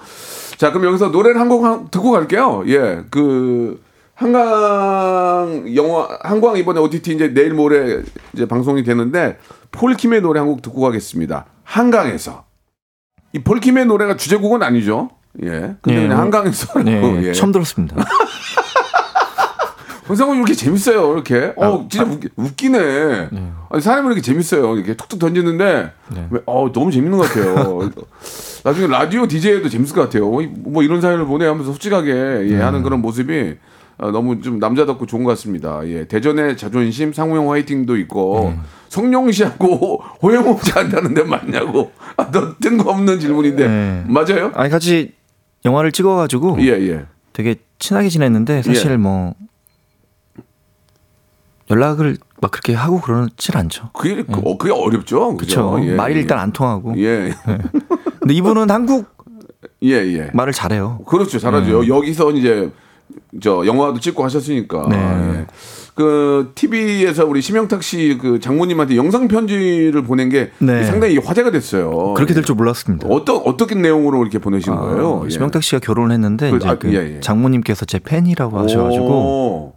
자, 0.57 0.71
그럼 0.73 0.87
여기서 0.87 1.09
노래를 1.09 1.39
한 1.41 1.49
곡 1.49 1.91
듣고 1.91 2.13
갈게요. 2.13 2.63
예, 2.69 3.01
그, 3.11 3.81
한강 4.19 5.65
영화, 5.77 6.09
한강 6.23 6.57
이번에 6.57 6.81
OTT 6.81 7.15
이제 7.15 7.33
내일 7.33 7.55
모레 7.55 8.03
이제 8.35 8.47
방송이 8.49 8.83
되는데, 8.83 9.39
폴킴의 9.71 10.23
노래 10.23 10.41
한 10.41 10.49
곡 10.49 10.61
듣고 10.61 10.81
가겠습니다. 10.81 11.47
한강에서. 11.63 12.45
이 13.33 13.39
폴킴의 13.39 13.87
노래가 13.87 14.17
주제곡은 14.17 14.63
아니죠. 14.65 15.11
예. 15.45 15.49
근데 15.49 15.77
예, 15.87 15.95
그냥 15.95 16.09
뭐- 16.09 16.17
한강에서. 16.17 16.83
네, 16.83 17.27
예. 17.29 17.33
처음 17.33 17.53
들었습니다. 17.53 17.95
권상우 20.09 20.35
이렇게 20.35 20.55
재밌어요. 20.55 21.13
이렇게. 21.13 21.53
어, 21.57 21.87
진짜 21.89 22.05
웃기, 22.11 22.29
웃기 22.35 22.71
네. 22.71 23.29
아니, 23.71 23.81
사람이 23.83 24.07
이렇게 24.07 24.21
재밌어요. 24.23 24.75
이렇게 24.77 24.95
툭툭 24.97 25.19
던지는데, 25.21 25.93
왜, 26.31 26.41
어, 26.47 26.73
너무 26.73 26.91
재밌는 26.91 27.19
것 27.19 27.29
같아요. 27.29 27.89
나중에 28.65 28.87
라디오 28.89 29.29
DJ도 29.29 29.69
재밌을 29.69 29.95
것 29.95 30.03
같아요. 30.03 30.27
어, 30.27 30.41
뭐 30.65 30.83
이런 30.83 31.01
사연을 31.03 31.25
보내 31.27 31.47
하면서 31.47 31.71
솔직하게 31.71 32.49
예, 32.51 32.57
하는 32.57 32.83
그런 32.83 33.01
모습이 33.01 33.59
어, 33.99 34.11
너무 34.13 34.41
좀 34.41 34.59
남자답고 34.61 35.07
좋은 35.07 35.25
것 35.25 35.31
같습니다. 35.31 35.81
예. 35.89 36.07
대전의 36.07 36.57
자존심, 36.57 37.13
상우형 37.13 37.51
화이팅도 37.51 37.97
있고, 37.99 38.55
성룡 38.89 39.31
씨하고 39.33 40.01
호영호 40.23 40.61
씨 40.63 40.71
한다는데 40.71 41.25
맞냐고. 41.25 41.91
아, 42.17 42.31
너 42.31 42.55
뜬금없는 42.61 43.19
질문인데. 43.21 43.67
네. 43.69 44.05
맞아요? 44.07 44.53
아니 44.55 44.71
같이 44.71 45.15
영화를 45.65 45.91
찍어가지고 45.93 46.59
예, 46.61 46.69
예. 46.89 47.07
되게 47.33 47.57
친하게 47.81 48.09
지냈는데 48.09 48.63
사실 48.63 48.93
예. 48.93 48.97
뭐 48.97 49.35
연락을 51.71 52.17
막 52.41 52.51
그렇게 52.51 52.75
하고 52.75 53.01
그러질 53.01 53.57
않죠. 53.57 53.91
그게, 53.93 54.23
그- 54.23 54.41
어, 54.45 54.57
그게 54.57 54.73
어렵죠. 54.73 55.37
그렇죠. 55.37 55.79
예, 55.83 55.95
말이 55.95 56.15
예. 56.15 56.21
일단 56.21 56.39
안 56.39 56.53
통하고. 56.53 56.95
예, 56.99 57.33
근데 58.21 58.33
이분은 58.35 58.71
한국 58.71 59.07
예, 59.83 59.91
예. 59.93 60.31
말을 60.33 60.53
잘해요. 60.53 61.01
그렇죠. 61.07 61.39
잘하죠. 61.39 61.87
여기서 61.89 62.31
이제 62.33 62.71
저 63.41 63.65
영화도 63.67 64.01
찍고 64.01 64.25
하셨으니까. 64.25 64.87
네. 64.91 64.97
예. 64.97 65.47
그 65.95 66.53
TV에서 66.55 67.27
우리 67.27 67.41
심영탁 67.43 67.83
씨 67.83 68.19
그 68.21 68.39
장모님한테 68.39 68.97
영상 68.97 69.27
편지를 69.27 70.03
보낸 70.05 70.29
게 70.29 70.51
네. 70.59 70.85
상당히 70.85 71.19
화제가 71.19 71.51
됐어요. 71.51 72.15
그렇게 72.15 72.35
될 72.35 72.45
줄 72.45 72.55
몰랐습니다. 72.55 73.09
어떤 73.09 73.37
어떻게 73.45 73.75
내용으로 73.75 74.23
이렇게 74.23 74.39
보내신 74.39 74.75
거예요? 74.77 75.23
아, 75.23 75.27
예. 75.27 75.31
심영탁 75.31 75.63
씨가 75.63 75.81
결혼을 75.81 76.13
했는데 76.13 76.51
그, 76.51 76.57
이제 76.57 76.69
아, 76.69 76.75
그 76.79 76.93
예, 76.95 77.17
예. 77.17 77.21
장모님께서 77.21 77.85
제 77.85 77.99
팬이라고 77.99 78.59
하셔가지고 78.59 79.07
오. 79.07 79.73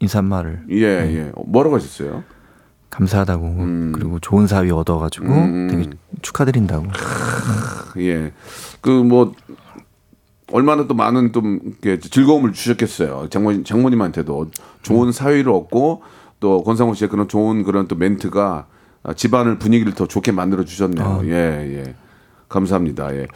인사말을 0.00 0.64
예, 0.72 0.82
예. 0.84 1.32
뭐라고 1.46 1.76
하셨어요? 1.76 2.22
감사하다고 2.90 3.56
그리고 3.92 4.18
좋은 4.20 4.46
사위 4.46 4.70
얻어가지고 4.70 5.26
음. 5.26 5.68
되게 5.70 5.90
축하드린다고. 6.22 6.86
예. 7.98 8.32
그뭐 8.80 9.32
얼마나 10.52 10.86
또 10.86 10.94
많은 10.94 11.32
좀 11.32 11.58
즐거움을 11.82 12.52
주셨겠어요. 12.52 13.26
장모 13.30 13.64
장모님한테도 13.64 14.50
좋은 14.82 15.12
사위를 15.12 15.50
얻고 15.50 16.02
또 16.38 16.62
권상우 16.62 16.94
씨의 16.94 17.08
그런 17.10 17.26
좋은 17.28 17.64
그런 17.64 17.88
또 17.88 17.96
멘트가 17.96 18.66
아, 19.02 19.12
집안을 19.12 19.58
분위기를 19.58 19.94
더 19.94 20.06
좋게 20.06 20.32
만들어 20.32 20.64
주셨네요. 20.64 21.22
예, 21.24 21.30
예. 21.32 21.94
감사합니다. 22.48 23.12
예. 23.16 23.26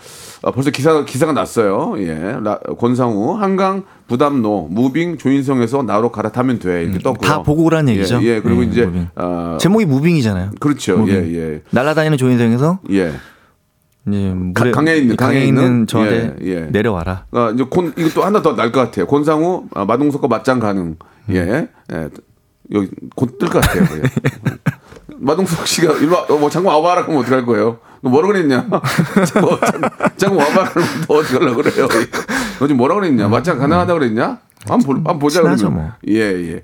아, 0.43 0.53
벌써 0.53 0.71
기사가 0.71 1.05
기사가 1.05 1.33
났어요. 1.33 1.95
예. 1.99 2.37
라- 2.43 2.59
권상우 2.79 3.35
한강 3.39 3.83
부담로 4.07 4.69
무빙 4.71 5.17
조인성에서 5.19 5.83
나로 5.83 6.13
갈아타면 6.13 6.61
돼 6.61 6.85
이렇게 6.85 6.99
떴고요. 7.01 7.29
다 7.29 7.43
보고 7.43 7.65
오라는 7.65 7.93
얘기죠. 7.95 8.21
예, 8.23 8.37
예. 8.37 8.41
그리고 8.41 8.63
예, 8.63 8.67
이제 8.67 8.87
무빙. 8.87 9.09
아, 9.17 9.59
제목이 9.61 9.85
무빙이잖아요. 9.87 10.51
그렇죠. 10.61 10.99
무빙. 10.99 11.15
예, 11.17 11.35
예. 11.55 11.63
날아다니는 11.71 12.19
조인성에서 12.19 12.79
예. 12.91 13.13
가- 14.05 14.65
물에 14.65 14.71
강에 14.73 14.95
있는- 14.97 15.17
강에 15.17 15.45
있는? 15.45 15.87
저한테 15.87 16.37
예, 16.43 16.47
예. 16.49 16.61
내려와라. 16.71 17.27
아, 17.33 17.51
이제 17.55 17.65
곤, 17.69 17.93
이것도 17.97 18.25
하나 18.25 18.41
더 18.43 18.55
날 18.57 18.73
것 18.73 18.81
같아요. 18.81 19.07
권상우, 19.07 19.67
아, 19.75 19.85
마동석과 19.85 20.27
맞짱 20.29 20.59
가능. 20.59 20.97
음. 21.29 21.35
예. 21.35 21.69
예. 21.93 22.09
여기 22.73 22.89
곧 23.17 23.39
뜰 23.39 23.49
것 23.51 23.61
같아요. 23.61 23.83
예. 23.83 24.03
마동석 25.23 25.67
씨가 25.67 25.95
일로 25.99 26.15
와, 26.15 26.21
어, 26.31 26.39
뭐 26.39 26.49
잠깐 26.49 26.73
와봐라 26.75 27.03
그러면 27.05 27.23
어떡할 27.25 27.45
거예요? 27.45 27.79
너 28.01 28.09
뭐라 28.09 28.29
그랬냐? 28.29 28.67
뭐, 28.71 28.81
잠- 29.27 29.81
잠깐 30.17 30.39
와봐라 30.39 30.71
그러면 30.71 30.91
너 31.07 31.15
어떡하려고 31.17 31.63
그래요? 31.63 31.89
너 32.59 32.67
지금 32.67 32.77
뭐라 32.79 32.95
그랬냐? 32.95 33.29
맞짱 33.29 33.59
가능하다 33.59 33.93
그랬냐? 33.95 34.39
한번, 34.67 35.03
보자 35.19 35.43
그러면. 35.43 35.75
뭐. 35.75 35.93
예, 36.09 36.15
예. 36.21 36.63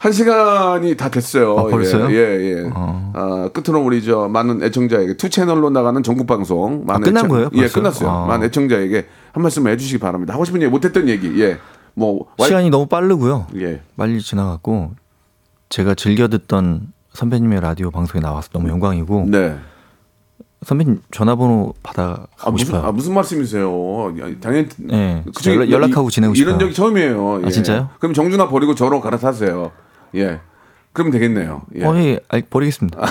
한 0.00 0.12
시간이 0.12 0.96
다 0.96 1.10
됐어요. 1.10 1.58
아, 1.58 1.64
벌써요? 1.64 2.10
예, 2.10 2.14
예. 2.16 2.52
예. 2.64 2.70
아, 2.72 3.50
끝으로 3.52 3.84
우리 3.84 4.02
저 4.02 4.28
많은 4.28 4.62
애청자에게 4.62 5.18
투 5.18 5.28
채널로 5.28 5.68
나가는 5.68 6.02
전국 6.02 6.26
방송 6.26 6.84
많은 6.86 7.02
아, 7.02 7.04
끝난 7.04 7.24
애청- 7.26 7.28
거예요? 7.28 7.50
예, 7.52 7.58
벌써? 7.60 7.74
끝났어요. 7.74 8.08
아. 8.10 8.26
많은 8.26 8.46
애청자에게 8.46 9.06
한 9.32 9.42
말씀 9.42 9.68
해주시기 9.68 9.98
바랍니다. 9.98 10.32
하고 10.32 10.46
싶은 10.46 10.62
얘기 10.62 10.70
못했던 10.70 11.06
얘기, 11.06 11.38
예, 11.42 11.58
뭐 11.92 12.24
시간이 12.42 12.70
너무 12.70 12.86
빠르고요. 12.86 13.48
예, 13.56 13.82
빨리 13.98 14.22
지나갔고 14.22 14.92
제가 15.68 15.94
즐겨 15.94 16.28
듣던 16.28 16.92
선배님의 17.12 17.60
라디오 17.60 17.90
방송에 17.90 18.22
나와서 18.22 18.48
너무 18.54 18.70
영광이고 18.70 19.26
네. 19.28 19.54
선배님 20.62 21.02
전화번호 21.10 21.74
받아 21.82 22.26
가고 22.38 22.48
아 22.48 22.50
무슨 22.52 22.64
싶어요. 22.66 22.82
아 22.84 22.92
무슨 22.92 23.12
말씀이세요? 23.12 24.14
야, 24.18 24.30
당연히 24.40 24.66
네, 24.78 25.22
그중에 25.36 25.56
연락- 25.56 25.70
연락하고 25.70 26.08
지내고 26.08 26.32
이런 26.36 26.54
싶어요. 26.54 26.58
적이 26.60 26.74
처음이에요. 26.74 27.34
아, 27.36 27.40
예. 27.46 27.50
진짜요? 27.50 27.90
그럼 27.98 28.14
정준하 28.14 28.48
버리고 28.48 28.74
저로 28.74 29.02
갈아타세요. 29.02 29.72
예, 30.16 30.40
그러면 30.92 31.12
되겠네요. 31.12 31.62
예. 31.76 31.84
어, 31.84 31.96
예, 31.96 32.18
알- 32.28 32.42
버리겠습니다. 32.42 33.00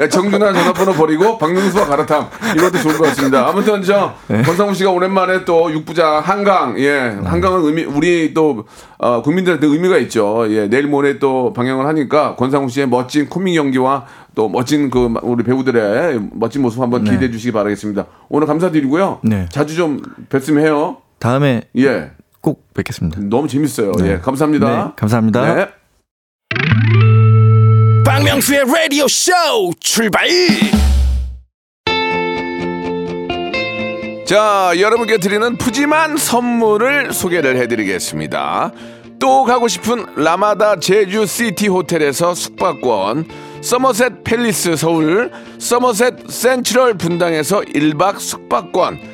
야, 0.00 0.08
정준하 0.08 0.52
전화번호 0.54 0.92
버리고 0.94 1.36
박명수와 1.36 1.84
갈아탐 1.86 2.28
이것도 2.56 2.78
좋을 2.78 2.96
것 2.96 3.04
같습니다. 3.08 3.46
아무튼 3.46 3.82
저 3.82 4.14
네. 4.26 4.40
권상우 4.42 4.72
씨가 4.72 4.90
오랜만에 4.90 5.44
또 5.44 5.70
육부자 5.70 6.20
한강 6.20 6.78
예 6.80 6.98
한강은 7.22 7.62
의미 7.64 7.84
우리 7.84 8.32
또 8.32 8.64
어, 8.98 9.20
국민들한테 9.20 9.66
의미가 9.66 9.98
있죠. 9.98 10.46
예 10.48 10.66
내일 10.68 10.86
모레 10.86 11.18
또 11.18 11.52
방영을 11.52 11.86
하니까 11.86 12.36
권상우 12.36 12.70
씨의 12.70 12.88
멋진 12.88 13.28
코믹 13.28 13.54
연기와 13.54 14.06
또 14.34 14.48
멋진 14.48 14.90
그 14.90 15.12
우리 15.22 15.44
배우들의 15.44 16.20
멋진 16.32 16.62
모습 16.62 16.80
한번 16.80 17.04
기대해 17.04 17.30
주시기 17.30 17.52
바라겠습니다. 17.52 18.06
오늘 18.30 18.46
감사드리고요. 18.46 19.20
네. 19.24 19.46
자주 19.52 19.76
좀 19.76 20.00
뵀으면 20.30 20.60
해요. 20.60 20.96
다음에 21.18 21.62
예 21.76 22.12
꼭 22.44 22.74
뵙겠습니다. 22.74 23.20
너무 23.22 23.48
재밌어요. 23.48 23.92
네. 23.92 24.12
예 24.12 24.18
감사합니다. 24.18 24.68
네, 24.68 24.92
감사합니다. 24.96 25.54
네. 25.54 25.68
박명수의 28.04 28.64
라디오 28.66 29.08
쇼 29.08 29.32
출발 29.80 30.28
자, 34.26 34.72
여러분께 34.78 35.18
드리는 35.18 35.56
푸짐한 35.56 36.18
선물을 36.18 37.12
소개를 37.12 37.56
해드리겠습니다. 37.56 38.72
또 39.18 39.44
가고 39.44 39.68
싶은 39.68 40.04
라마다 40.16 40.76
제주 40.76 41.26
시티 41.26 41.68
호텔에서 41.68 42.34
숙박권, 42.34 43.26
서머셋 43.62 44.24
팰리스 44.24 44.76
서울, 44.76 45.30
서머셋 45.58 46.30
센트럴 46.30 46.94
분당에서 46.94 47.60
1박 47.60 48.18
숙박권, 48.18 49.13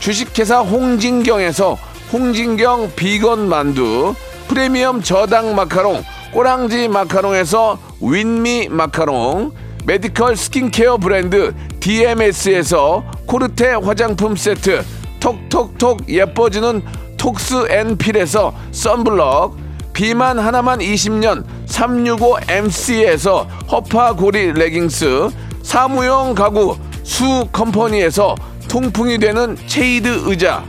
주식회사 0.00 0.60
홍진경에서 0.60 1.78
홍진경 2.12 2.92
비건 2.96 3.48
만두 3.48 4.14
프리미엄 4.48 5.02
저당 5.02 5.54
마카롱 5.54 6.02
꼬랑지 6.32 6.88
마카롱에서 6.88 7.78
윈미 8.00 8.68
마카롱 8.70 9.52
메디컬 9.84 10.36
스킨케어 10.36 10.98
브랜드 10.98 11.54
DMS에서 11.80 13.04
코르테 13.26 13.74
화장품 13.74 14.36
세트 14.36 14.84
톡톡톡 15.20 16.08
예뻐지는 16.08 16.82
톡스 17.16 17.68
앤 17.70 17.96
필에서 17.98 18.54
썬블럭 18.70 19.56
비만 19.92 20.38
하나만 20.38 20.78
20년 20.78 21.44
365MC에서 21.66 23.46
허파고리 23.70 24.52
레깅스 24.52 25.28
사무용 25.62 26.34
가구 26.34 26.76
수 27.02 27.46
컴퍼니에서 27.52 28.36
통풍이 28.68 29.18
되는 29.18 29.56
체이드 29.66 30.22
의자. 30.26 30.64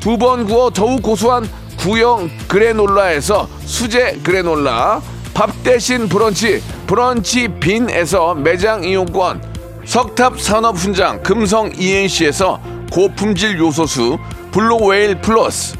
두 0.00 0.16
번 0.16 0.44
구워 0.46 0.70
더욱 0.70 1.02
고소한 1.02 1.48
구형 1.76 2.30
그래놀라에서 2.46 3.48
수제 3.64 4.20
그래놀라 4.22 5.00
밥 5.34 5.50
대신 5.64 6.08
브런치 6.08 6.62
브런치 6.86 7.48
빈에서 7.60 8.34
매장 8.34 8.84
이용권 8.84 9.42
석탑 9.84 10.40
산업 10.40 10.76
훈장 10.76 11.22
금성 11.22 11.72
ENC에서 11.76 12.60
고품질 12.92 13.58
요소수 13.58 14.18
블루웨일 14.52 15.20
플러스 15.20 15.76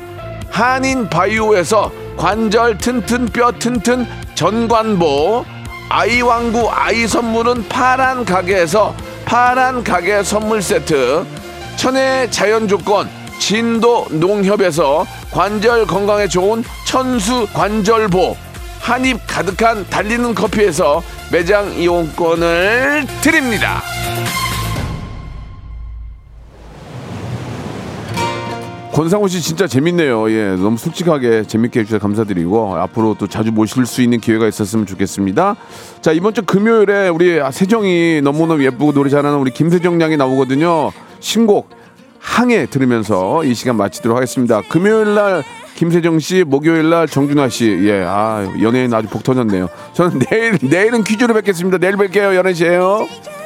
한인 0.51 1.09
바이오에서 1.09 1.91
관절 2.17 2.79
튼튼 2.79 3.27
뼈 3.27 3.53
튼튼 3.53 4.07
전관보 4.35 5.45
아이왕구 5.91 6.71
아이 6.71 7.07
선물은 7.07 7.69
파란 7.69 8.25
가게에서 8.25 8.95
파란 9.25 9.85
가게 9.85 10.23
선물 10.23 10.61
세트 10.61 11.25
천혜의 11.79 12.33
자연 12.33 12.67
조건 12.67 13.09
진도 13.39 14.05
농협에서 14.11 15.07
관절 15.31 15.87
건강에 15.87 16.27
좋은 16.27 16.65
천수 16.85 17.47
관절보 17.55 18.37
한입 18.81 19.21
가득한 19.29 19.87
달리는 19.89 20.35
커피에서 20.35 21.01
매장 21.31 21.73
이용권을 21.73 23.07
드립니다. 23.23 23.81
권상우 28.93 29.29
씨 29.29 29.41
진짜 29.41 29.69
재밌네요. 29.69 30.29
예, 30.33 30.57
너무 30.57 30.77
솔직하게 30.77 31.45
재밌게 31.45 31.81
해주셔서 31.81 32.01
감사드리고 32.01 32.75
앞으로 32.79 33.15
또 33.17 33.29
자주 33.29 33.53
모실 33.53 33.87
수 33.87 34.03
있는 34.03 34.19
기회가 34.19 34.49
있었으면 34.49 34.87
좋겠습니다. 34.87 35.55
자 36.01 36.11
이번 36.11 36.35
주 36.35 36.43
금요일에 36.43 37.09
우리 37.09 37.39
세정이 37.53 38.23
너무너무 38.23 38.65
예쁘고 38.65 38.91
노래 38.93 39.09
잘하는 39.09 39.39
우리 39.39 39.53
김세정 39.53 40.01
양이 40.01 40.17
나오거든요. 40.17 40.91
신곡 41.21 41.71
항해 42.19 42.67
들으면서 42.67 43.45
이 43.45 43.55
시간 43.55 43.77
마치도록 43.77 44.17
하겠습니다. 44.17 44.63
금요일 44.69 45.15
날 45.15 45.43
김세정 45.77 46.19
씨, 46.19 46.43
목요일 46.45 46.91
날 46.91 47.07
정준하 47.07 47.49
씨, 47.49 47.79
예, 47.85 48.03
아 48.05 48.53
연예인 48.61 48.93
아주 48.93 49.09
복 49.09 49.23
터졌네요. 49.23 49.69
저는 49.93 50.19
내일 50.29 50.59
내일은 50.61 51.05
퀴즈로 51.05 51.35
뵙겠습니다. 51.35 51.79
내일 51.79 51.97
뵐게요. 51.97 52.41
11시에요. 52.43 53.38